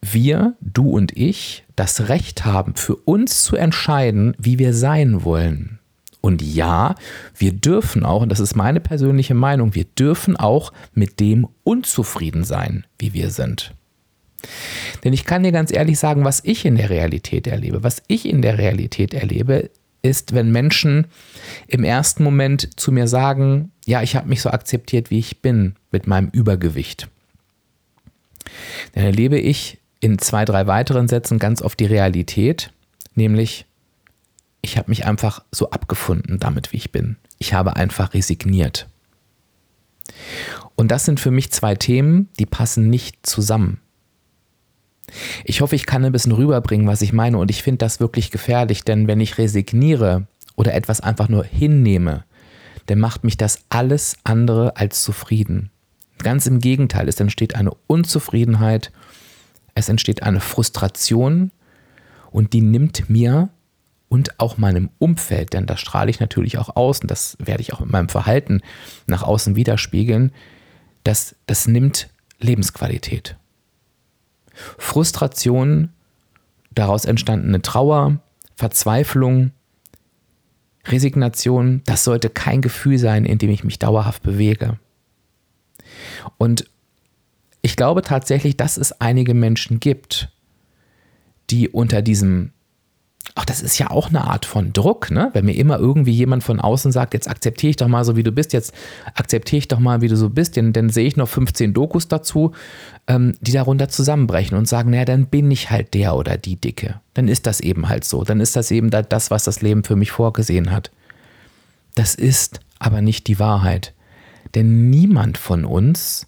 wir, 0.00 0.54
du 0.60 0.90
und 0.90 1.16
ich, 1.16 1.64
das 1.76 2.08
Recht 2.08 2.44
haben, 2.44 2.74
für 2.74 2.96
uns 2.96 3.44
zu 3.44 3.56
entscheiden, 3.56 4.34
wie 4.38 4.58
wir 4.58 4.74
sein 4.74 5.24
wollen 5.24 5.78
Und 6.22 6.40
ja, 6.40 6.94
wir 7.36 7.52
dürfen 7.52 8.04
auch, 8.04 8.22
und 8.22 8.30
das 8.30 8.40
ist 8.40 8.54
meine 8.54 8.80
persönliche 8.80 9.34
Meinung, 9.34 9.74
wir 9.74 9.84
dürfen 9.84 10.36
auch 10.36 10.72
mit 10.94 11.20
dem 11.20 11.48
unzufrieden 11.64 12.44
sein, 12.44 12.86
wie 12.98 13.12
wir 13.12 13.30
sind. 13.30 13.74
Denn 15.02 15.12
ich 15.12 15.24
kann 15.24 15.42
dir 15.42 15.52
ganz 15.52 15.72
ehrlich 15.72 15.98
sagen, 15.98 16.24
was 16.24 16.40
ich 16.44 16.64
in 16.64 16.76
der 16.76 16.90
Realität 16.90 17.48
erlebe. 17.48 17.82
Was 17.82 18.02
ich 18.06 18.24
in 18.24 18.40
der 18.40 18.56
Realität 18.56 19.14
erlebe, 19.14 19.70
ist, 20.02 20.32
wenn 20.32 20.52
Menschen 20.52 21.06
im 21.66 21.82
ersten 21.82 22.22
Moment 22.22 22.68
zu 22.78 22.92
mir 22.92 23.08
sagen, 23.08 23.72
ja, 23.84 24.00
ich 24.02 24.14
habe 24.14 24.28
mich 24.28 24.42
so 24.42 24.50
akzeptiert, 24.50 25.10
wie 25.10 25.18
ich 25.18 25.42
bin, 25.42 25.74
mit 25.90 26.06
meinem 26.06 26.28
Übergewicht. 26.28 27.08
Dann 28.94 29.04
erlebe 29.04 29.38
ich 29.38 29.78
in 30.00 30.18
zwei, 30.18 30.44
drei 30.44 30.68
weiteren 30.68 31.08
Sätzen 31.08 31.40
ganz 31.40 31.62
oft 31.62 31.78
die 31.80 31.86
Realität, 31.86 32.72
nämlich 33.14 33.66
ich 34.62 34.78
habe 34.78 34.90
mich 34.90 35.04
einfach 35.04 35.44
so 35.50 35.70
abgefunden 35.70 36.38
damit, 36.38 36.72
wie 36.72 36.76
ich 36.76 36.92
bin. 36.92 37.16
Ich 37.38 37.52
habe 37.52 37.76
einfach 37.76 38.14
resigniert. 38.14 38.88
Und 40.76 40.88
das 40.90 41.04
sind 41.04 41.20
für 41.20 41.32
mich 41.32 41.50
zwei 41.52 41.74
Themen, 41.74 42.28
die 42.38 42.46
passen 42.46 42.88
nicht 42.88 43.26
zusammen. 43.26 43.80
Ich 45.44 45.60
hoffe, 45.60 45.74
ich 45.74 45.84
kann 45.84 46.04
ein 46.04 46.12
bisschen 46.12 46.32
rüberbringen, 46.32 46.86
was 46.86 47.02
ich 47.02 47.12
meine 47.12 47.38
und 47.38 47.50
ich 47.50 47.62
finde 47.62 47.78
das 47.78 48.00
wirklich 48.00 48.30
gefährlich, 48.30 48.84
denn 48.84 49.08
wenn 49.08 49.20
ich 49.20 49.36
resigniere 49.36 50.26
oder 50.56 50.74
etwas 50.74 51.00
einfach 51.00 51.28
nur 51.28 51.44
hinnehme, 51.44 52.24
dann 52.86 52.98
macht 52.98 53.24
mich 53.24 53.36
das 53.36 53.64
alles 53.68 54.16
andere 54.24 54.76
als 54.76 55.02
zufrieden. 55.02 55.70
Ganz 56.18 56.46
im 56.46 56.60
Gegenteil, 56.60 57.08
es 57.08 57.20
entsteht 57.20 57.56
eine 57.56 57.72
Unzufriedenheit, 57.88 58.92
es 59.74 59.88
entsteht 59.88 60.22
eine 60.22 60.40
Frustration 60.40 61.50
und 62.30 62.52
die 62.52 62.60
nimmt 62.60 63.10
mir 63.10 63.50
und 64.12 64.38
auch 64.38 64.58
meinem 64.58 64.90
Umfeld, 64.98 65.54
denn 65.54 65.64
das 65.64 65.80
strahle 65.80 66.10
ich 66.10 66.20
natürlich 66.20 66.58
auch 66.58 66.76
aus 66.76 67.00
und 67.00 67.10
das 67.10 67.34
werde 67.38 67.62
ich 67.62 67.72
auch 67.72 67.80
mit 67.80 67.90
meinem 67.90 68.10
Verhalten 68.10 68.60
nach 69.06 69.22
außen 69.22 69.56
widerspiegeln, 69.56 70.32
das, 71.02 71.34
das 71.46 71.66
nimmt 71.66 72.10
Lebensqualität. 72.38 73.38
Frustration, 74.76 75.94
daraus 76.72 77.06
entstandene 77.06 77.62
Trauer, 77.62 78.18
Verzweiflung, 78.54 79.52
Resignation, 80.84 81.80
das 81.86 82.04
sollte 82.04 82.28
kein 82.28 82.60
Gefühl 82.60 82.98
sein, 82.98 83.24
in 83.24 83.38
dem 83.38 83.48
ich 83.48 83.64
mich 83.64 83.78
dauerhaft 83.78 84.22
bewege. 84.22 84.78
Und 86.36 86.68
ich 87.62 87.76
glaube 87.76 88.02
tatsächlich, 88.02 88.58
dass 88.58 88.76
es 88.76 88.92
einige 89.00 89.32
Menschen 89.32 89.80
gibt, 89.80 90.28
die 91.48 91.70
unter 91.70 92.02
diesem 92.02 92.52
Ach, 93.34 93.44
das 93.44 93.62
ist 93.62 93.78
ja 93.78 93.90
auch 93.90 94.08
eine 94.08 94.24
Art 94.24 94.44
von 94.44 94.72
Druck, 94.72 95.10
ne? 95.10 95.30
Wenn 95.32 95.46
mir 95.46 95.56
immer 95.56 95.78
irgendwie 95.78 96.12
jemand 96.12 96.44
von 96.44 96.60
außen 96.60 96.92
sagt, 96.92 97.14
jetzt 97.14 97.30
akzeptiere 97.30 97.70
ich 97.70 97.76
doch 97.76 97.88
mal 97.88 98.04
so, 98.04 98.16
wie 98.16 98.22
du 98.22 98.32
bist, 98.32 98.52
jetzt 98.52 98.74
akzeptiere 99.14 99.58
ich 99.58 99.68
doch 99.68 99.78
mal, 99.78 100.02
wie 100.02 100.08
du 100.08 100.16
so 100.16 100.28
bist, 100.28 100.56
denn 100.56 100.72
dann 100.72 100.90
sehe 100.90 101.06
ich 101.06 101.16
noch 101.16 101.28
15 101.28 101.72
Dokus 101.72 102.08
dazu, 102.08 102.52
ähm, 103.06 103.34
die 103.40 103.52
darunter 103.52 103.88
zusammenbrechen 103.88 104.58
und 104.58 104.68
sagen, 104.68 104.90
naja, 104.90 105.04
dann 105.04 105.26
bin 105.26 105.50
ich 105.50 105.70
halt 105.70 105.94
der 105.94 106.14
oder 106.14 106.36
die 106.36 106.56
Dicke. 106.56 107.00
Dann 107.14 107.28
ist 107.28 107.46
das 107.46 107.60
eben 107.60 107.88
halt 107.88 108.04
so. 108.04 108.24
Dann 108.24 108.40
ist 108.40 108.56
das 108.56 108.70
eben 108.70 108.90
das, 108.90 109.30
was 109.30 109.44
das 109.44 109.62
Leben 109.62 109.84
für 109.84 109.96
mich 109.96 110.10
vorgesehen 110.10 110.70
hat. 110.70 110.90
Das 111.94 112.14
ist 112.14 112.60
aber 112.78 113.00
nicht 113.00 113.28
die 113.28 113.38
Wahrheit. 113.38 113.94
Denn 114.54 114.90
niemand 114.90 115.38
von 115.38 115.64
uns 115.64 116.26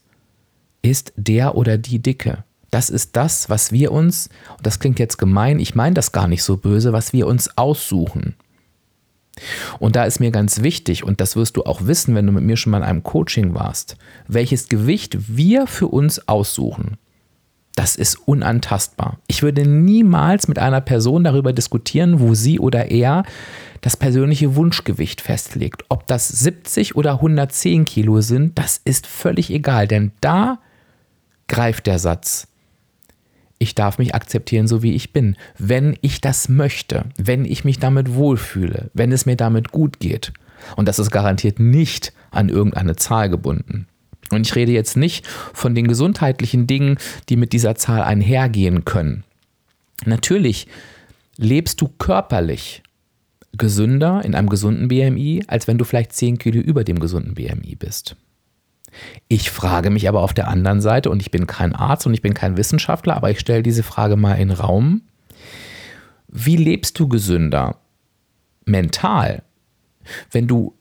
ist 0.82 1.12
der 1.16 1.56
oder 1.56 1.76
die 1.76 1.98
Dicke. 1.98 2.43
Das 2.74 2.90
ist 2.90 3.14
das, 3.14 3.48
was 3.48 3.70
wir 3.70 3.92
uns, 3.92 4.30
und 4.58 4.66
das 4.66 4.80
klingt 4.80 4.98
jetzt 4.98 5.16
gemein, 5.16 5.60
ich 5.60 5.76
meine 5.76 5.94
das 5.94 6.10
gar 6.10 6.26
nicht 6.26 6.42
so 6.42 6.56
böse, 6.56 6.92
was 6.92 7.12
wir 7.12 7.28
uns 7.28 7.56
aussuchen. 7.56 8.34
Und 9.78 9.94
da 9.94 10.02
ist 10.02 10.18
mir 10.18 10.32
ganz 10.32 10.60
wichtig, 10.60 11.04
und 11.04 11.20
das 11.20 11.36
wirst 11.36 11.56
du 11.56 11.62
auch 11.62 11.86
wissen, 11.86 12.16
wenn 12.16 12.26
du 12.26 12.32
mit 12.32 12.42
mir 12.42 12.56
schon 12.56 12.72
mal 12.72 12.78
in 12.78 12.82
einem 12.82 13.04
Coaching 13.04 13.54
warst, 13.54 13.96
welches 14.26 14.68
Gewicht 14.68 15.36
wir 15.36 15.68
für 15.68 15.86
uns 15.86 16.26
aussuchen. 16.26 16.96
Das 17.76 17.94
ist 17.94 18.16
unantastbar. 18.26 19.20
Ich 19.28 19.44
würde 19.44 19.68
niemals 19.68 20.48
mit 20.48 20.58
einer 20.58 20.80
Person 20.80 21.22
darüber 21.22 21.52
diskutieren, 21.52 22.18
wo 22.18 22.34
sie 22.34 22.58
oder 22.58 22.90
er 22.90 23.22
das 23.82 23.96
persönliche 23.96 24.56
Wunschgewicht 24.56 25.20
festlegt. 25.20 25.84
Ob 25.90 26.08
das 26.08 26.26
70 26.26 26.96
oder 26.96 27.12
110 27.12 27.84
Kilo 27.84 28.20
sind, 28.20 28.58
das 28.58 28.80
ist 28.84 29.06
völlig 29.06 29.50
egal, 29.50 29.86
denn 29.86 30.10
da 30.20 30.58
greift 31.46 31.86
der 31.86 32.00
Satz 32.00 32.48
ich 33.64 33.74
darf 33.74 33.98
mich 33.98 34.14
akzeptieren, 34.14 34.68
so 34.68 34.82
wie 34.82 34.94
ich 34.94 35.12
bin, 35.12 35.36
wenn 35.58 35.96
ich 36.02 36.20
das 36.20 36.48
möchte, 36.48 37.06
wenn 37.16 37.44
ich 37.44 37.64
mich 37.64 37.78
damit 37.78 38.14
wohlfühle, 38.14 38.90
wenn 38.94 39.10
es 39.10 39.26
mir 39.26 39.36
damit 39.36 39.72
gut 39.72 39.98
geht. 39.98 40.32
Und 40.76 40.86
das 40.86 40.98
ist 40.98 41.10
garantiert 41.10 41.58
nicht 41.58 42.12
an 42.30 42.48
irgendeine 42.48 42.94
Zahl 42.96 43.28
gebunden. 43.28 43.86
Und 44.30 44.46
ich 44.46 44.54
rede 44.54 44.72
jetzt 44.72 44.96
nicht 44.96 45.26
von 45.26 45.74
den 45.74 45.88
gesundheitlichen 45.88 46.66
Dingen, 46.66 46.98
die 47.28 47.36
mit 47.36 47.52
dieser 47.52 47.74
Zahl 47.74 48.02
einhergehen 48.02 48.84
können. 48.84 49.24
Natürlich 50.06 50.66
lebst 51.36 51.80
du 51.80 51.88
körperlich 51.88 52.82
gesünder 53.56 54.24
in 54.24 54.34
einem 54.34 54.48
gesunden 54.48 54.88
BMI, 54.88 55.44
als 55.46 55.68
wenn 55.68 55.78
du 55.78 55.84
vielleicht 55.84 56.12
10 56.12 56.38
Kilo 56.38 56.60
über 56.60 56.84
dem 56.84 56.98
gesunden 56.98 57.34
BMI 57.34 57.76
bist. 57.76 58.16
Ich 59.28 59.50
frage 59.50 59.90
mich 59.90 60.08
aber 60.08 60.22
auf 60.22 60.34
der 60.34 60.48
anderen 60.48 60.80
Seite, 60.80 61.10
und 61.10 61.20
ich 61.20 61.30
bin 61.30 61.46
kein 61.46 61.74
Arzt 61.74 62.06
und 62.06 62.14
ich 62.14 62.22
bin 62.22 62.34
kein 62.34 62.56
Wissenschaftler, 62.56 63.16
aber 63.16 63.30
ich 63.30 63.40
stelle 63.40 63.62
diese 63.62 63.82
Frage 63.82 64.16
mal 64.16 64.34
in 64.34 64.48
den 64.48 64.58
Raum. 64.58 65.02
Wie 66.28 66.56
lebst 66.56 66.98
du 66.98 67.08
gesünder 67.08 67.78
mental, 68.64 69.42
wenn 70.30 70.46
du 70.46 70.74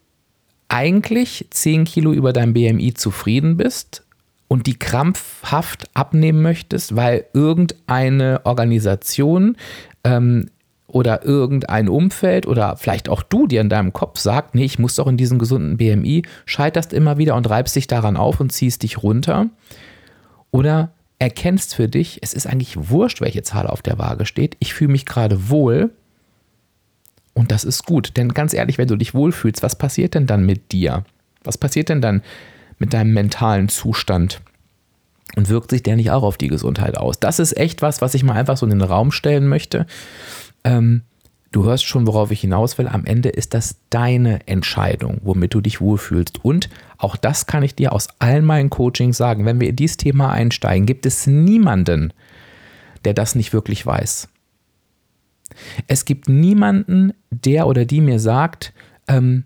eigentlich 0.68 1.48
10 1.52 1.86
Kilo 1.86 2.14
über 2.14 2.34
deinem 2.34 2.54
BMI 2.54 2.94
zufrieden 2.96 3.58
bist 3.58 4.04
und 4.48 4.68
die 4.68 4.78
krampfhaft 4.78 5.90
abnehmen 5.94 6.42
möchtest, 6.42 6.96
weil 6.96 7.26
irgendeine 7.34 8.42
Organisation 8.46 9.58
ähm, 10.04 10.50
oder 10.94 11.26
irgendein 11.26 11.90
Umfeld 11.90 12.46
oder 12.46 12.78
vielleicht 12.78 13.10
auch 13.10 13.24
du 13.24 13.48
dir 13.48 13.62
in 13.62 13.70
deinem 13.70 13.94
Kopf 13.94 14.20
sagt, 14.20 14.54
nee, 14.54 14.64
ich 14.64 14.78
muss 14.78 14.96
doch 14.96 15.08
in 15.08 15.18
diesen 15.18 15.40
gesunden 15.40 15.78
BMI, 15.78 16.22
scheiterst 16.46 16.94
immer 16.94 17.18
wieder 17.18 17.36
und 17.36 17.50
reibst 17.50 17.76
dich 17.76 17.88
daran 17.88 18.16
auf 18.16 18.40
und 18.40 18.52
ziehst 18.52 18.84
dich 18.84 19.02
runter. 19.02 19.48
Oder 20.52 20.92
erkennst 21.18 21.74
für 21.74 21.88
dich, 21.88 22.20
es 22.22 22.36
ist 22.36 22.46
eigentlich 22.46 22.90
wurscht, 22.90 23.22
welche 23.22 23.42
Zahl 23.42 23.66
auf 23.66 23.82
der 23.82 23.98
Waage 23.98 24.28
steht. 24.28 24.56
Ich 24.60 24.76
fühle 24.76 24.92
mich 24.92 25.08
gerade 25.08 25.50
wohl 25.50 25.90
und 27.34 27.52
das 27.52 27.64
ist 27.64 27.86
gut. 27.86 28.16
Denn 28.16 28.30
ganz 28.36 28.54
ehrlich, 28.54 28.78
wenn 28.78 28.88
du 28.88 28.96
dich 28.96 29.16
wohlfühlst, 29.16 29.64
was 29.64 29.76
passiert 29.76 30.14
denn 30.14 30.28
dann 30.28 30.46
mit 30.46 30.72
dir? 30.72 31.06
Was 31.44 31.58
passiert 31.58 31.90
denn 31.90 32.02
dann 32.02 32.22
mit 32.78 32.94
deinem 32.94 33.14
mentalen 33.14 33.68
Zustand? 33.68 34.42
Und 35.36 35.50
wirkt 35.50 35.72
sich 35.72 35.82
der 35.82 35.96
nicht 35.96 36.12
auch 36.12 36.22
auf 36.22 36.38
die 36.38 36.50
Gesundheit 36.50 36.96
aus? 36.96 37.20
Das 37.20 37.40
ist 37.40 37.58
echt 37.58 37.82
was, 37.82 38.02
was 38.02 38.14
ich 38.14 38.24
mal 38.24 38.36
einfach 38.36 38.58
so 38.58 38.68
in 38.68 38.70
den 38.70 38.84
Raum 38.84 39.12
stellen 39.12 39.48
möchte. 39.48 39.88
Ähm, 40.64 41.04
du 41.52 41.66
hörst 41.66 41.86
schon, 41.86 42.08
worauf 42.08 42.32
ich 42.32 42.42
hinaus 42.42 42.78
will. 42.78 42.88
Am 42.88 43.06
Ende 43.06 43.30
ist 43.30 43.54
das 43.54 43.78
deine 43.90 44.48
Entscheidung, 44.48 45.20
womit 45.24 45.54
du 45.54 45.62
dich 45.62 45.82
wohlfühlst. 45.82 46.44
Und 46.44 46.70
auch 46.98 47.16
das 47.16 47.46
kann 47.46 47.64
ich 47.64 47.76
dir 47.76 47.94
aus 47.94 48.08
allen 48.20 48.46
meinen 48.46 48.70
Coachings 48.70 49.18
sagen. 49.18 49.46
Wenn 49.46 49.60
wir 49.60 49.70
in 49.70 49.76
dieses 49.76 49.98
Thema 49.98 50.32
einsteigen, 50.32 50.86
gibt 50.86 51.06
es 51.06 51.28
niemanden, 51.28 52.14
der 53.06 53.14
das 53.14 53.36
nicht 53.36 53.54
wirklich 53.54 53.86
weiß. 53.86 54.30
Es 55.88 56.06
gibt 56.06 56.30
niemanden, 56.30 57.14
der 57.30 57.68
oder 57.68 57.86
die 57.86 58.02
mir 58.02 58.20
sagt, 58.20 58.74
ähm, 59.08 59.44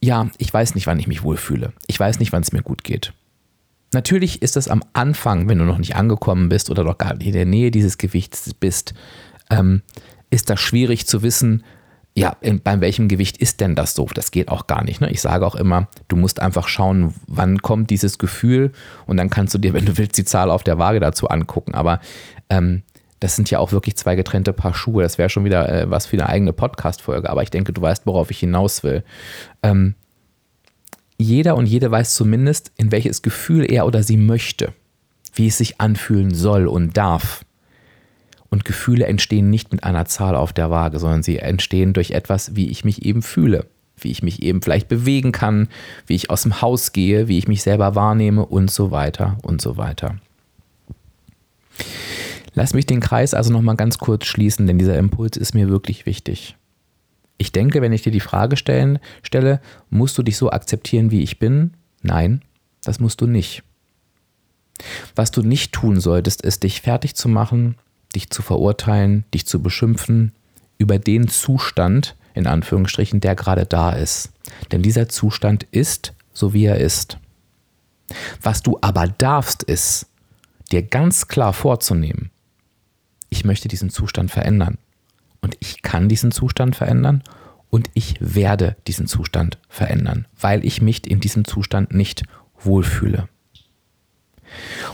ja, 0.00 0.28
ich 0.38 0.52
weiß 0.52 0.74
nicht, 0.74 0.86
wann 0.86 1.00
ich 1.00 1.08
mich 1.08 1.22
wohlfühle. 1.22 1.72
Ich 1.86 1.98
weiß 1.98 2.20
nicht, 2.20 2.32
wann 2.32 2.42
es 2.42 2.52
mir 2.52 2.62
gut 2.62 2.84
geht. 2.84 3.12
Natürlich 3.92 4.42
ist 4.42 4.56
es 4.56 4.68
am 4.68 4.82
Anfang, 4.92 5.48
wenn 5.48 5.58
du 5.58 5.64
noch 5.64 5.78
nicht 5.78 5.96
angekommen 5.96 6.48
bist 6.48 6.70
oder 6.70 6.84
doch 6.84 6.98
gar 6.98 7.14
nicht 7.14 7.28
in 7.28 7.32
der 7.32 7.46
Nähe 7.46 7.70
dieses 7.70 7.98
Gewichts 7.98 8.52
bist, 8.54 8.94
ähm, 9.50 9.82
ist 10.30 10.50
das 10.50 10.60
schwierig 10.60 11.06
zu 11.06 11.22
wissen, 11.22 11.64
ja, 12.14 12.34
bei 12.64 12.80
welchem 12.80 13.08
Gewicht 13.08 13.36
ist 13.36 13.60
denn 13.60 13.74
das 13.74 13.94
so? 13.94 14.06
Das 14.14 14.30
geht 14.30 14.48
auch 14.48 14.66
gar 14.66 14.82
nicht. 14.82 15.02
Ne? 15.02 15.10
Ich 15.10 15.20
sage 15.20 15.46
auch 15.46 15.54
immer, 15.54 15.88
du 16.08 16.16
musst 16.16 16.40
einfach 16.40 16.66
schauen, 16.66 17.12
wann 17.26 17.60
kommt 17.60 17.90
dieses 17.90 18.16
Gefühl 18.16 18.72
und 19.06 19.18
dann 19.18 19.28
kannst 19.28 19.52
du 19.52 19.58
dir, 19.58 19.74
wenn 19.74 19.84
du 19.84 19.98
willst, 19.98 20.16
die 20.16 20.24
Zahl 20.24 20.50
auf 20.50 20.64
der 20.64 20.78
Waage 20.78 20.98
dazu 20.98 21.28
angucken. 21.28 21.74
Aber 21.74 22.00
ähm, 22.48 22.82
das 23.20 23.36
sind 23.36 23.50
ja 23.50 23.58
auch 23.58 23.72
wirklich 23.72 23.96
zwei 23.96 24.16
getrennte 24.16 24.54
Paar 24.54 24.72
Schuhe. 24.72 25.02
Das 25.02 25.18
wäre 25.18 25.28
schon 25.28 25.44
wieder 25.44 25.68
äh, 25.68 25.90
was 25.90 26.06
für 26.06 26.16
eine 26.16 26.28
eigene 26.28 26.54
Podcast-Folge. 26.54 27.28
Aber 27.28 27.42
ich 27.42 27.50
denke, 27.50 27.74
du 27.74 27.82
weißt, 27.82 28.06
worauf 28.06 28.30
ich 28.30 28.38
hinaus 28.38 28.82
will. 28.82 29.04
Ähm, 29.62 29.94
jeder 31.18 31.56
und 31.56 31.66
jede 31.66 31.90
weiß 31.90 32.14
zumindest, 32.14 32.72
in 32.76 32.92
welches 32.92 33.22
Gefühl 33.22 33.70
er 33.70 33.86
oder 33.86 34.02
sie 34.02 34.16
möchte, 34.16 34.72
wie 35.34 35.48
es 35.48 35.58
sich 35.58 35.80
anfühlen 35.80 36.34
soll 36.34 36.66
und 36.66 36.96
darf. 36.96 37.44
Und 38.56 38.64
Gefühle 38.64 39.04
entstehen 39.04 39.50
nicht 39.50 39.70
mit 39.70 39.84
einer 39.84 40.06
Zahl 40.06 40.34
auf 40.34 40.54
der 40.54 40.70
Waage, 40.70 40.98
sondern 40.98 41.22
sie 41.22 41.36
entstehen 41.36 41.92
durch 41.92 42.12
etwas, 42.12 42.56
wie 42.56 42.70
ich 42.70 42.86
mich 42.86 43.04
eben 43.04 43.20
fühle, 43.20 43.66
wie 43.98 44.10
ich 44.10 44.22
mich 44.22 44.42
eben 44.42 44.62
vielleicht 44.62 44.88
bewegen 44.88 45.30
kann, 45.30 45.68
wie 46.06 46.14
ich 46.14 46.30
aus 46.30 46.44
dem 46.44 46.62
Haus 46.62 46.92
gehe, 46.92 47.28
wie 47.28 47.36
ich 47.36 47.48
mich 47.48 47.62
selber 47.62 47.94
wahrnehme 47.94 48.46
und 48.46 48.70
so 48.70 48.90
weiter 48.90 49.36
und 49.42 49.60
so 49.60 49.76
weiter. 49.76 50.16
Lass 52.54 52.72
mich 52.72 52.86
den 52.86 53.00
Kreis 53.00 53.34
also 53.34 53.52
nochmal 53.52 53.76
ganz 53.76 53.98
kurz 53.98 54.24
schließen, 54.24 54.66
denn 54.66 54.78
dieser 54.78 54.96
Impuls 54.96 55.36
ist 55.36 55.54
mir 55.54 55.68
wirklich 55.68 56.06
wichtig. 56.06 56.56
Ich 57.36 57.52
denke, 57.52 57.82
wenn 57.82 57.92
ich 57.92 58.00
dir 58.00 58.12
die 58.12 58.20
Frage 58.20 58.56
stellen, 58.56 59.00
stelle, 59.22 59.60
musst 59.90 60.16
du 60.16 60.22
dich 60.22 60.38
so 60.38 60.50
akzeptieren, 60.50 61.10
wie 61.10 61.22
ich 61.22 61.38
bin? 61.38 61.74
Nein, 62.00 62.40
das 62.82 63.00
musst 63.00 63.20
du 63.20 63.26
nicht. 63.26 63.64
Was 65.14 65.30
du 65.30 65.42
nicht 65.42 65.72
tun 65.72 66.00
solltest, 66.00 66.40
ist 66.40 66.62
dich 66.62 66.80
fertig 66.80 67.16
zu 67.16 67.28
machen, 67.28 67.76
dich 68.16 68.30
zu 68.30 68.42
verurteilen, 68.42 69.24
dich 69.32 69.46
zu 69.46 69.62
beschimpfen 69.62 70.32
über 70.78 70.98
den 70.98 71.28
Zustand, 71.28 72.16
in 72.34 72.46
Anführungsstrichen, 72.46 73.20
der 73.20 73.36
gerade 73.36 73.66
da 73.66 73.92
ist. 73.92 74.32
Denn 74.72 74.82
dieser 74.82 75.08
Zustand 75.08 75.66
ist 75.70 76.12
so, 76.32 76.52
wie 76.52 76.64
er 76.64 76.78
ist. 76.78 77.18
Was 78.42 78.62
du 78.62 78.78
aber 78.80 79.06
darfst, 79.06 79.62
ist, 79.62 80.06
dir 80.70 80.82
ganz 80.82 81.28
klar 81.28 81.52
vorzunehmen, 81.52 82.30
ich 83.28 83.44
möchte 83.44 83.68
diesen 83.68 83.90
Zustand 83.90 84.30
verändern. 84.30 84.78
Und 85.40 85.56
ich 85.60 85.82
kann 85.82 86.08
diesen 86.08 86.32
Zustand 86.32 86.74
verändern 86.74 87.22
und 87.70 87.90
ich 87.94 88.16
werde 88.20 88.76
diesen 88.86 89.06
Zustand 89.06 89.58
verändern, 89.68 90.26
weil 90.40 90.64
ich 90.64 90.80
mich 90.80 91.08
in 91.08 91.20
diesem 91.20 91.44
Zustand 91.44 91.92
nicht 91.92 92.22
wohlfühle. 92.58 93.28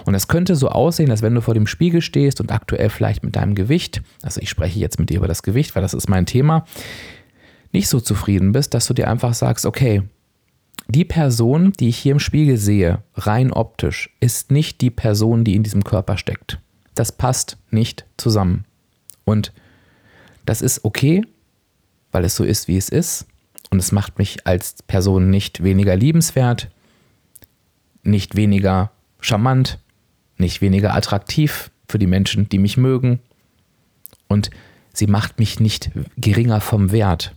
Und 0.05 0.13
das 0.13 0.29
könnte 0.29 0.57
so 0.57 0.69
aussehen, 0.69 1.11
als 1.11 1.23
wenn 1.23 1.35
du 1.35 1.41
vor 1.41 1.55
dem 1.55 1.67
Spiegel 1.67 2.03
stehst 2.03 2.41
und 2.41 2.53
aktuell 2.53 2.91
vielleicht 2.91 3.23
mit 3.25 3.37
deinem 3.37 3.55
Gewicht, 3.55 4.03
also 4.23 4.41
ich 4.41 4.51
spreche 4.51 4.79
jetzt 4.79 4.99
mit 4.99 5.11
dir 5.11 5.19
über 5.19 5.29
das 5.29 5.43
Gewicht, 5.43 5.75
weil 5.75 5.83
das 5.83 5.95
ist 5.95 6.09
mein 6.09 6.27
Thema, 6.27 6.65
nicht 7.73 7.89
so 7.89 8.01
zufrieden 8.01 8.53
bist, 8.53 8.75
dass 8.75 8.87
du 8.87 8.95
dir 8.95 9.09
einfach 9.09 9.35
sagst, 9.35 9.67
okay, 9.67 10.03
die 10.89 11.05
Person, 11.05 11.73
die 11.73 11.89
ich 11.89 11.99
hier 11.99 12.13
im 12.13 12.21
Spiegel 12.21 12.57
sehe, 12.59 13.03
rein 13.15 13.53
optisch, 13.53 14.11
ist 14.21 14.51
nicht 14.51 14.81
die 14.81 14.91
Person, 14.91 15.45
die 15.45 15.55
in 15.55 15.63
diesem 15.63 15.85
Körper 15.85 16.17
steckt. 16.19 16.59
Das 16.95 17.13
passt 17.13 17.57
nicht 17.71 18.05
zusammen. 18.17 18.65
Und 19.25 19.53
das 20.45 20.61
ist 20.61 20.85
okay, 20.85 21.23
weil 22.11 22.25
es 22.25 22.37
so 22.37 22.45
ist, 22.45 22.69
wie 22.69 22.77
es 22.77 22.89
ist. 22.89 23.27
Und 23.71 23.79
es 23.79 23.93
macht 23.93 24.19
mich 24.19 24.47
als 24.47 24.83
Person 24.83 25.31
nicht 25.31 25.63
weniger 25.63 25.97
liebenswert, 25.97 26.69
nicht 28.03 28.37
weniger 28.37 28.91
charmant, 29.23 29.79
nicht 30.37 30.61
weniger 30.61 30.95
attraktiv 30.95 31.71
für 31.89 31.99
die 31.99 32.07
Menschen, 32.07 32.49
die 32.49 32.59
mich 32.59 32.77
mögen. 32.77 33.21
Und 34.29 34.51
sie 34.93 35.07
macht 35.07 35.39
mich 35.39 35.61
nicht 35.61 35.91
geringer 36.17 36.61
vom 36.61 36.93
Wert. 36.93 37.35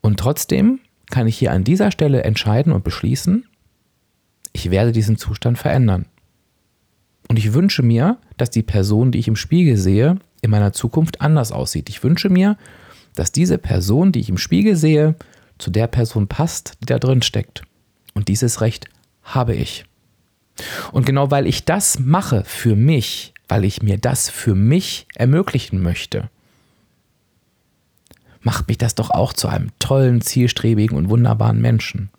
Und 0.00 0.20
trotzdem 0.20 0.80
kann 1.10 1.26
ich 1.26 1.38
hier 1.38 1.52
an 1.52 1.64
dieser 1.64 1.90
Stelle 1.90 2.22
entscheiden 2.22 2.72
und 2.72 2.84
beschließen, 2.84 3.46
ich 4.52 4.70
werde 4.70 4.92
diesen 4.92 5.16
Zustand 5.16 5.58
verändern. 5.58 6.06
Und 7.28 7.38
ich 7.38 7.52
wünsche 7.52 7.82
mir, 7.82 8.18
dass 8.36 8.50
die 8.50 8.62
Person, 8.62 9.12
die 9.12 9.18
ich 9.18 9.28
im 9.28 9.36
Spiegel 9.36 9.76
sehe, 9.76 10.18
in 10.42 10.50
meiner 10.50 10.72
Zukunft 10.72 11.20
anders 11.20 11.52
aussieht. 11.52 11.88
Ich 11.88 12.02
wünsche 12.02 12.28
mir, 12.28 12.56
dass 13.14 13.32
diese 13.32 13.58
Person, 13.58 14.12
die 14.12 14.20
ich 14.20 14.28
im 14.28 14.38
Spiegel 14.38 14.76
sehe, 14.76 15.14
zu 15.58 15.70
der 15.70 15.86
Person 15.86 16.26
passt, 16.26 16.78
die 16.80 16.86
da 16.86 16.98
drin 16.98 17.22
steckt. 17.22 17.62
Und 18.14 18.28
dieses 18.28 18.60
Recht 18.60 18.86
habe 19.22 19.54
ich. 19.54 19.84
Und 20.92 21.06
genau 21.06 21.30
weil 21.30 21.46
ich 21.46 21.64
das 21.64 21.98
mache 21.98 22.44
für 22.44 22.76
mich, 22.76 23.34
weil 23.48 23.64
ich 23.64 23.82
mir 23.82 23.98
das 23.98 24.30
für 24.30 24.54
mich 24.54 25.06
ermöglichen 25.14 25.82
möchte, 25.82 26.30
macht 28.40 28.68
mich 28.68 28.78
das 28.78 28.94
doch 28.94 29.10
auch 29.10 29.32
zu 29.32 29.48
einem 29.48 29.70
tollen, 29.78 30.20
zielstrebigen 30.20 30.96
und 30.96 31.10
wunderbaren 31.10 31.60
Menschen. 31.60 32.10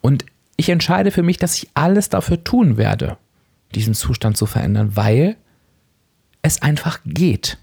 Und 0.00 0.24
ich 0.56 0.68
entscheide 0.68 1.10
für 1.10 1.22
mich, 1.22 1.36
dass 1.36 1.56
ich 1.56 1.68
alles 1.74 2.08
dafür 2.08 2.42
tun 2.42 2.76
werde, 2.76 3.16
diesen 3.74 3.94
Zustand 3.94 4.36
zu 4.36 4.46
verändern, 4.46 4.96
weil 4.96 5.36
es 6.42 6.62
einfach 6.62 7.00
geht. 7.04 7.58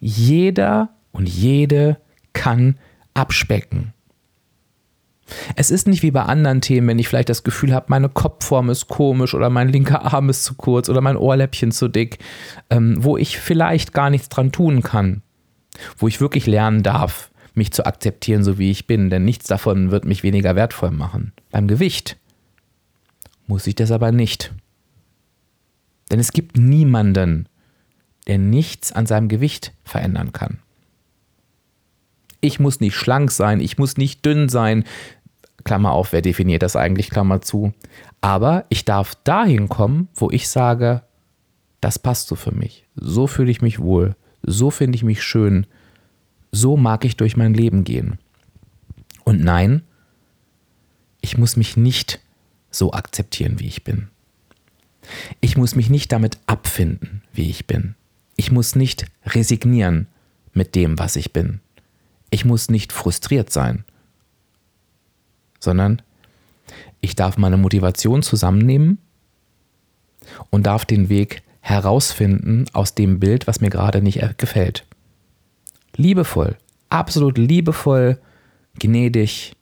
Jeder 0.00 0.90
und 1.12 1.28
jede 1.28 1.98
kann 2.32 2.78
abspecken. 3.14 3.92
Es 5.56 5.70
ist 5.70 5.88
nicht 5.88 6.02
wie 6.02 6.10
bei 6.10 6.22
anderen 6.22 6.60
Themen, 6.60 6.88
wenn 6.88 6.98
ich 6.98 7.08
vielleicht 7.08 7.28
das 7.28 7.42
Gefühl 7.42 7.74
habe, 7.74 7.86
meine 7.88 8.08
Kopfform 8.08 8.70
ist 8.70 8.88
komisch 8.88 9.34
oder 9.34 9.50
mein 9.50 9.68
linker 9.68 10.12
Arm 10.12 10.28
ist 10.28 10.44
zu 10.44 10.54
kurz 10.54 10.88
oder 10.88 11.00
mein 11.00 11.16
Ohrläppchen 11.16 11.72
zu 11.72 11.88
dick, 11.88 12.18
ähm, 12.70 12.96
wo 13.00 13.16
ich 13.16 13.38
vielleicht 13.38 13.92
gar 13.92 14.10
nichts 14.10 14.28
dran 14.28 14.52
tun 14.52 14.82
kann, 14.82 15.22
wo 15.98 16.08
ich 16.08 16.20
wirklich 16.20 16.46
lernen 16.46 16.82
darf, 16.82 17.30
mich 17.54 17.72
zu 17.72 17.86
akzeptieren, 17.86 18.44
so 18.44 18.58
wie 18.58 18.70
ich 18.70 18.86
bin, 18.86 19.10
denn 19.10 19.24
nichts 19.24 19.46
davon 19.46 19.90
wird 19.90 20.04
mich 20.04 20.22
weniger 20.22 20.54
wertvoll 20.54 20.90
machen. 20.90 21.32
Beim 21.50 21.66
Gewicht 21.66 22.16
muss 23.46 23.66
ich 23.66 23.74
das 23.74 23.90
aber 23.90 24.12
nicht. 24.12 24.52
Denn 26.10 26.20
es 26.20 26.32
gibt 26.32 26.56
niemanden, 26.56 27.48
der 28.26 28.38
nichts 28.38 28.92
an 28.92 29.06
seinem 29.06 29.28
Gewicht 29.28 29.72
verändern 29.84 30.32
kann. 30.32 30.58
Ich 32.40 32.60
muss 32.60 32.80
nicht 32.80 32.94
schlank 32.94 33.30
sein, 33.30 33.60
ich 33.60 33.78
muss 33.78 33.96
nicht 33.96 34.24
dünn 34.24 34.48
sein. 34.48 34.84
Klammer 35.64 35.92
auf, 35.92 36.12
wer 36.12 36.22
definiert 36.22 36.62
das 36.62 36.76
eigentlich, 36.76 37.10
Klammer 37.10 37.40
zu. 37.40 37.72
Aber 38.20 38.64
ich 38.68 38.84
darf 38.84 39.14
dahin 39.24 39.68
kommen, 39.68 40.08
wo 40.14 40.30
ich 40.30 40.48
sage, 40.48 41.02
das 41.80 41.98
passt 41.98 42.28
so 42.28 42.36
für 42.36 42.54
mich. 42.54 42.86
So 42.94 43.26
fühle 43.26 43.50
ich 43.50 43.62
mich 43.62 43.78
wohl. 43.78 44.16
So 44.42 44.70
finde 44.70 44.96
ich 44.96 45.02
mich 45.02 45.22
schön. 45.22 45.66
So 46.52 46.76
mag 46.76 47.04
ich 47.04 47.16
durch 47.16 47.36
mein 47.36 47.54
Leben 47.54 47.84
gehen. 47.84 48.18
Und 49.24 49.42
nein, 49.42 49.82
ich 51.20 51.36
muss 51.36 51.56
mich 51.56 51.76
nicht 51.76 52.20
so 52.70 52.92
akzeptieren, 52.92 53.58
wie 53.58 53.66
ich 53.66 53.84
bin. 53.84 54.08
Ich 55.40 55.56
muss 55.56 55.74
mich 55.74 55.90
nicht 55.90 56.12
damit 56.12 56.38
abfinden, 56.46 57.22
wie 57.32 57.50
ich 57.50 57.66
bin. 57.66 57.94
Ich 58.36 58.50
muss 58.50 58.76
nicht 58.76 59.06
resignieren 59.24 60.06
mit 60.52 60.74
dem, 60.74 60.98
was 60.98 61.16
ich 61.16 61.32
bin. 61.32 61.60
Ich 62.30 62.44
muss 62.44 62.68
nicht 62.68 62.92
frustriert 62.92 63.50
sein, 63.50 63.84
sondern 65.66 66.00
ich 67.00 67.14
darf 67.16 67.36
meine 67.36 67.58
Motivation 67.58 68.22
zusammennehmen 68.22 68.98
und 70.50 70.64
darf 70.64 70.84
den 70.86 71.08
Weg 71.10 71.42
herausfinden 71.60 72.64
aus 72.72 72.94
dem 72.94 73.20
Bild, 73.20 73.46
was 73.46 73.60
mir 73.60 73.70
gerade 73.70 74.00
nicht 74.00 74.38
gefällt. 74.38 74.86
Liebevoll, 75.96 76.56
absolut 76.88 77.36
liebevoll, 77.36 78.18
gnädig, 78.78 79.56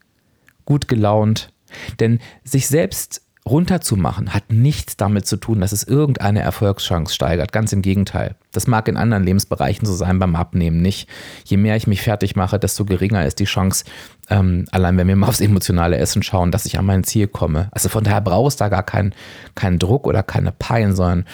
gut 0.67 0.87
gelaunt. 0.87 1.51
Denn 1.99 2.21
sich 2.45 2.69
selbst 2.69 3.23
runterzumachen 3.47 4.33
hat 4.33 4.51
nichts 4.51 4.97
damit 4.97 5.27
zu 5.27 5.37
tun, 5.37 5.61
dass 5.61 5.73
es 5.73 5.85
irgendeine 5.85 6.41
Erfolgschance 6.41 7.15
steigert. 7.15 7.53
Ganz 7.53 7.73
im 7.75 7.83
Gegenteil. 7.83 8.37
Das 8.53 8.67
mag 8.67 8.89
in 8.89 8.97
anderen 8.97 9.25
Lebensbereichen 9.25 9.87
so 9.87 9.93
sein, 9.93 10.19
beim 10.19 10.35
Abnehmen 10.35 10.81
nicht. 10.81 11.09
Je 11.45 11.59
mehr 11.59 11.77
ich 11.77 11.87
mich 11.87 12.01
fertig 12.01 12.37
mache, 12.37 12.59
desto 12.59 12.87
geringer 12.87 13.27
ist 13.27 13.41
die 13.41 13.45
Chance, 13.45 13.85
ähm, 14.31 14.65
allein 14.71 14.97
wenn 14.97 15.09
wir 15.09 15.17
mal 15.17 15.29
aufs 15.29 15.43
emotionale 15.43 15.99
Essen 15.99 16.23
schauen, 16.23 16.53
dass 16.53 16.65
ich 16.65 16.79
an 16.79 16.87
mein 16.87 17.05
Ziel 17.05 17.27
komme. 17.27 17.69
Also 17.73 17.91
von 17.91 18.03
daher 18.03 18.23
brauchst 18.23 18.61
du 18.61 18.65
da 18.65 18.69
gar 18.71 18.83
keinen 18.83 19.15
kein 19.55 19.79
Druck 19.79 20.07
oder 20.07 20.23
keine 20.23 20.53
Pein, 20.53 20.97
sondern 20.97 21.27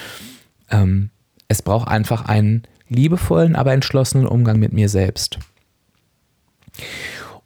ähm, 0.71 1.11
es 1.47 1.63
braucht 1.63 1.87
einfach 1.87 2.25
einen 2.25 2.65
liebevollen, 2.89 3.55
aber 3.55 3.73
entschlossenen 3.73 4.27
Umgang 4.27 4.59
mit 4.59 4.73
mir 4.73 4.89
selbst. 4.89 5.39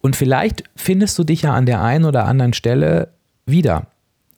Und 0.00 0.16
vielleicht 0.16 0.64
findest 0.74 1.18
du 1.18 1.24
dich 1.24 1.42
ja 1.42 1.52
an 1.52 1.66
der 1.66 1.82
einen 1.82 2.06
oder 2.06 2.24
anderen 2.24 2.54
Stelle 2.54 3.12
wieder 3.44 3.88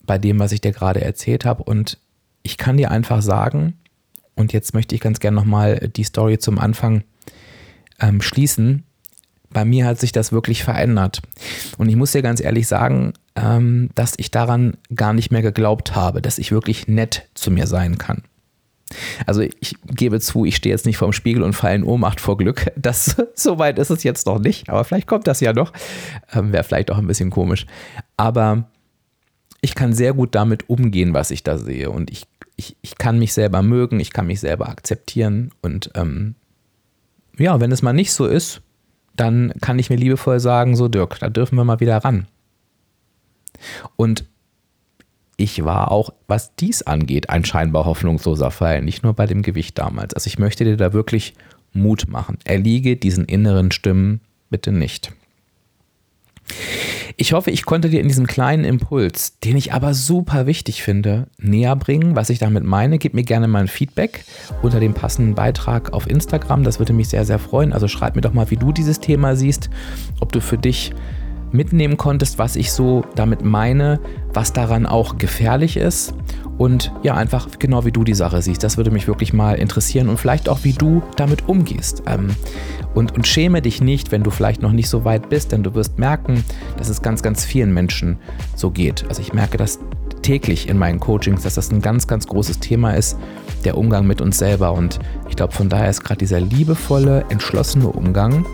bei 0.07 0.17
dem, 0.17 0.39
was 0.39 0.51
ich 0.51 0.61
dir 0.61 0.71
gerade 0.71 1.01
erzählt 1.01 1.45
habe. 1.45 1.61
Und 1.63 1.99
ich 2.41 2.57
kann 2.57 2.77
dir 2.77 2.89
einfach 2.89 3.21
sagen, 3.21 3.73
und 4.35 4.53
jetzt 4.53 4.73
möchte 4.73 4.95
ich 4.95 5.01
ganz 5.01 5.19
gerne 5.19 5.35
nochmal 5.35 5.89
die 5.95 6.03
Story 6.03 6.39
zum 6.39 6.57
Anfang 6.57 7.03
ähm, 7.99 8.21
schließen. 8.21 8.83
Bei 9.49 9.65
mir 9.65 9.85
hat 9.85 9.99
sich 9.99 10.11
das 10.11 10.31
wirklich 10.31 10.63
verändert. 10.63 11.21
Und 11.77 11.89
ich 11.89 11.95
muss 11.95 12.11
dir 12.11 12.21
ganz 12.21 12.41
ehrlich 12.41 12.67
sagen, 12.67 13.13
ähm, 13.35 13.89
dass 13.95 14.13
ich 14.17 14.31
daran 14.31 14.77
gar 14.93 15.13
nicht 15.13 15.31
mehr 15.31 15.41
geglaubt 15.41 15.95
habe, 15.95 16.21
dass 16.21 16.37
ich 16.37 16.51
wirklich 16.51 16.87
nett 16.87 17.27
zu 17.33 17.51
mir 17.51 17.67
sein 17.67 17.97
kann. 17.97 18.23
Also 19.25 19.41
ich 19.41 19.75
gebe 19.85 20.19
zu, 20.19 20.45
ich 20.45 20.55
stehe 20.55 20.73
jetzt 20.73 20.85
nicht 20.85 20.97
vorm 20.97 21.11
Spiegel 21.13 21.43
und 21.43 21.53
falle 21.53 21.75
in 21.75 21.83
Ohnmacht 21.83 22.21
vor 22.21 22.37
Glück. 22.37 22.71
Das, 22.77 23.17
so 23.33 23.57
weit 23.57 23.79
ist 23.79 23.89
es 23.89 24.03
jetzt 24.03 24.27
noch 24.27 24.39
nicht, 24.39 24.69
aber 24.69 24.83
vielleicht 24.83 25.07
kommt 25.07 25.27
das 25.27 25.39
ja 25.39 25.51
noch. 25.51 25.73
Ähm, 26.33 26.53
Wäre 26.53 26.63
vielleicht 26.63 26.91
auch 26.91 26.97
ein 26.97 27.07
bisschen 27.07 27.31
komisch. 27.31 27.65
Aber 28.15 28.69
ich 29.67 29.75
kann 29.75 29.91
sehr 29.91 30.13
gut 30.13 30.33
damit 30.33 30.69
umgehen, 30.69 31.13
was 31.13 31.29
ich 31.29 31.43
da 31.43 31.57
sehe. 31.57 31.89
Und 31.89 32.09
ich, 32.09 32.25
ich, 32.55 32.77
ich 32.81 32.97
kann 32.97 33.19
mich 33.19 33.33
selber 33.33 33.61
mögen, 33.61 33.99
ich 33.99 34.13
kann 34.13 34.27
mich 34.27 34.39
selber 34.39 34.69
akzeptieren. 34.69 35.51
Und 35.61 35.91
ähm, 35.93 36.35
ja, 37.37 37.59
wenn 37.59 37.73
es 37.73 37.81
mal 37.81 37.91
nicht 37.91 38.13
so 38.13 38.27
ist, 38.27 38.61
dann 39.17 39.51
kann 39.59 39.77
ich 39.77 39.89
mir 39.89 39.97
liebevoll 39.97 40.39
sagen, 40.39 40.77
so 40.77 40.87
Dirk, 40.87 41.19
da 41.19 41.29
dürfen 41.29 41.57
wir 41.57 41.65
mal 41.65 41.81
wieder 41.81 41.97
ran. 41.97 42.27
Und 43.97 44.23
ich 45.35 45.65
war 45.65 45.91
auch, 45.91 46.13
was 46.27 46.55
dies 46.55 46.83
angeht, 46.83 47.29
ein 47.29 47.43
scheinbar 47.43 47.83
hoffnungsloser 47.83 48.51
Fall, 48.51 48.81
nicht 48.81 49.03
nur 49.03 49.13
bei 49.13 49.25
dem 49.25 49.41
Gewicht 49.41 49.77
damals. 49.77 50.13
Also 50.13 50.27
ich 50.27 50.39
möchte 50.39 50.63
dir 50.63 50.77
da 50.77 50.93
wirklich 50.93 51.33
Mut 51.73 52.05
machen. 52.07 52.37
Erliege 52.45 52.95
diesen 52.95 53.25
inneren 53.25 53.71
Stimmen 53.71 54.21
bitte 54.49 54.71
nicht. 54.71 55.11
Ich 57.17 57.33
hoffe, 57.33 57.51
ich 57.51 57.65
konnte 57.65 57.89
dir 57.89 57.99
in 57.99 58.07
diesem 58.07 58.27
kleinen 58.27 58.63
Impuls, 58.63 59.39
den 59.39 59.57
ich 59.57 59.73
aber 59.73 59.93
super 59.93 60.45
wichtig 60.45 60.83
finde, 60.83 61.27
näher 61.39 61.75
bringen, 61.75 62.15
was 62.15 62.29
ich 62.29 62.39
damit 62.39 62.63
meine. 62.63 62.99
Gib 62.99 63.13
mir 63.13 63.23
gerne 63.23 63.47
mal 63.47 63.61
ein 63.61 63.67
Feedback 63.67 64.23
unter 64.61 64.79
dem 64.79 64.93
passenden 64.93 65.33
Beitrag 65.33 65.93
auf 65.93 66.07
Instagram. 66.07 66.63
Das 66.63 66.79
würde 66.79 66.93
mich 66.93 67.09
sehr, 67.09 67.25
sehr 67.25 67.39
freuen. 67.39 67.73
Also 67.73 67.87
schreib 67.87 68.15
mir 68.15 68.21
doch 68.21 68.33
mal, 68.33 68.51
wie 68.51 68.57
du 68.57 68.71
dieses 68.71 68.99
Thema 68.99 69.35
siehst, 69.35 69.69
ob 70.19 70.31
du 70.31 70.41
für 70.41 70.57
dich 70.57 70.93
mitnehmen 71.51 71.97
konntest, 71.97 72.37
was 72.37 72.55
ich 72.55 72.71
so 72.71 73.03
damit 73.15 73.43
meine, 73.43 73.99
was 74.33 74.53
daran 74.53 74.85
auch 74.85 75.17
gefährlich 75.17 75.77
ist 75.77 76.13
und 76.57 76.91
ja, 77.03 77.15
einfach 77.15 77.47
genau 77.59 77.85
wie 77.85 77.91
du 77.91 78.03
die 78.03 78.13
Sache 78.13 78.41
siehst. 78.41 78.63
Das 78.63 78.77
würde 78.77 78.91
mich 78.91 79.07
wirklich 79.07 79.33
mal 79.33 79.55
interessieren 79.55 80.09
und 80.09 80.17
vielleicht 80.17 80.49
auch, 80.49 80.63
wie 80.63 80.73
du 80.73 81.01
damit 81.15 81.47
umgehst. 81.47 82.03
Ähm, 82.07 82.35
und, 82.93 83.15
und 83.15 83.27
schäme 83.27 83.61
dich 83.61 83.81
nicht, 83.81 84.11
wenn 84.11 84.23
du 84.23 84.31
vielleicht 84.31 84.61
noch 84.61 84.71
nicht 84.71 84.89
so 84.89 85.05
weit 85.05 85.29
bist, 85.29 85.51
denn 85.51 85.63
du 85.63 85.75
wirst 85.75 85.99
merken, 85.99 86.43
dass 86.77 86.89
es 86.89 87.01
ganz, 87.01 87.21
ganz 87.21 87.45
vielen 87.45 87.73
Menschen 87.73 88.17
so 88.55 88.71
geht. 88.71 89.05
Also 89.07 89.21
ich 89.21 89.33
merke 89.33 89.57
das 89.57 89.79
täglich 90.23 90.67
in 90.67 90.77
meinen 90.77 90.99
Coachings, 90.99 91.43
dass 91.43 91.55
das 91.55 91.71
ein 91.71 91.81
ganz, 91.81 92.07
ganz 92.07 92.27
großes 92.27 92.59
Thema 92.59 92.91
ist, 92.91 93.17
der 93.63 93.77
Umgang 93.77 94.07
mit 94.07 94.19
uns 94.19 94.37
selber. 94.37 94.73
Und 94.73 94.99
ich 95.29 95.35
glaube, 95.35 95.53
von 95.53 95.69
daher 95.69 95.89
ist 95.89 96.03
gerade 96.03 96.17
dieser 96.17 96.39
liebevolle, 96.39 97.23
entschlossene 97.29 97.87
Umgang 97.87 98.45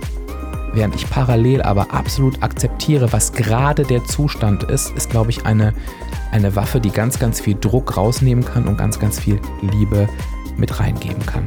während 0.74 0.96
ich 0.96 1.10
parallel 1.10 1.62
aber 1.62 1.94
absolut 1.94 2.42
akzeptiere, 2.44 3.14
was 3.14 3.34
gerade 3.34 3.84
der 3.84 4.04
Zustand 4.06 4.64
ist, 4.64 4.92
ist, 4.96 5.10
glaube 5.10 5.32
ich, 5.32 5.46
eine, 5.46 5.74
eine 6.32 6.56
Waffe, 6.56 6.80
die 6.80 6.92
ganz, 6.92 7.20
ganz 7.20 7.40
viel 7.40 7.56
Druck 7.60 7.96
rausnehmen 7.96 8.44
kann 8.44 8.68
und 8.68 8.78
ganz, 8.78 9.00
ganz 9.00 9.20
viel 9.20 9.40
Liebe 9.62 10.10
mit 10.58 10.80
reingeben 10.80 11.26
kann. 11.26 11.46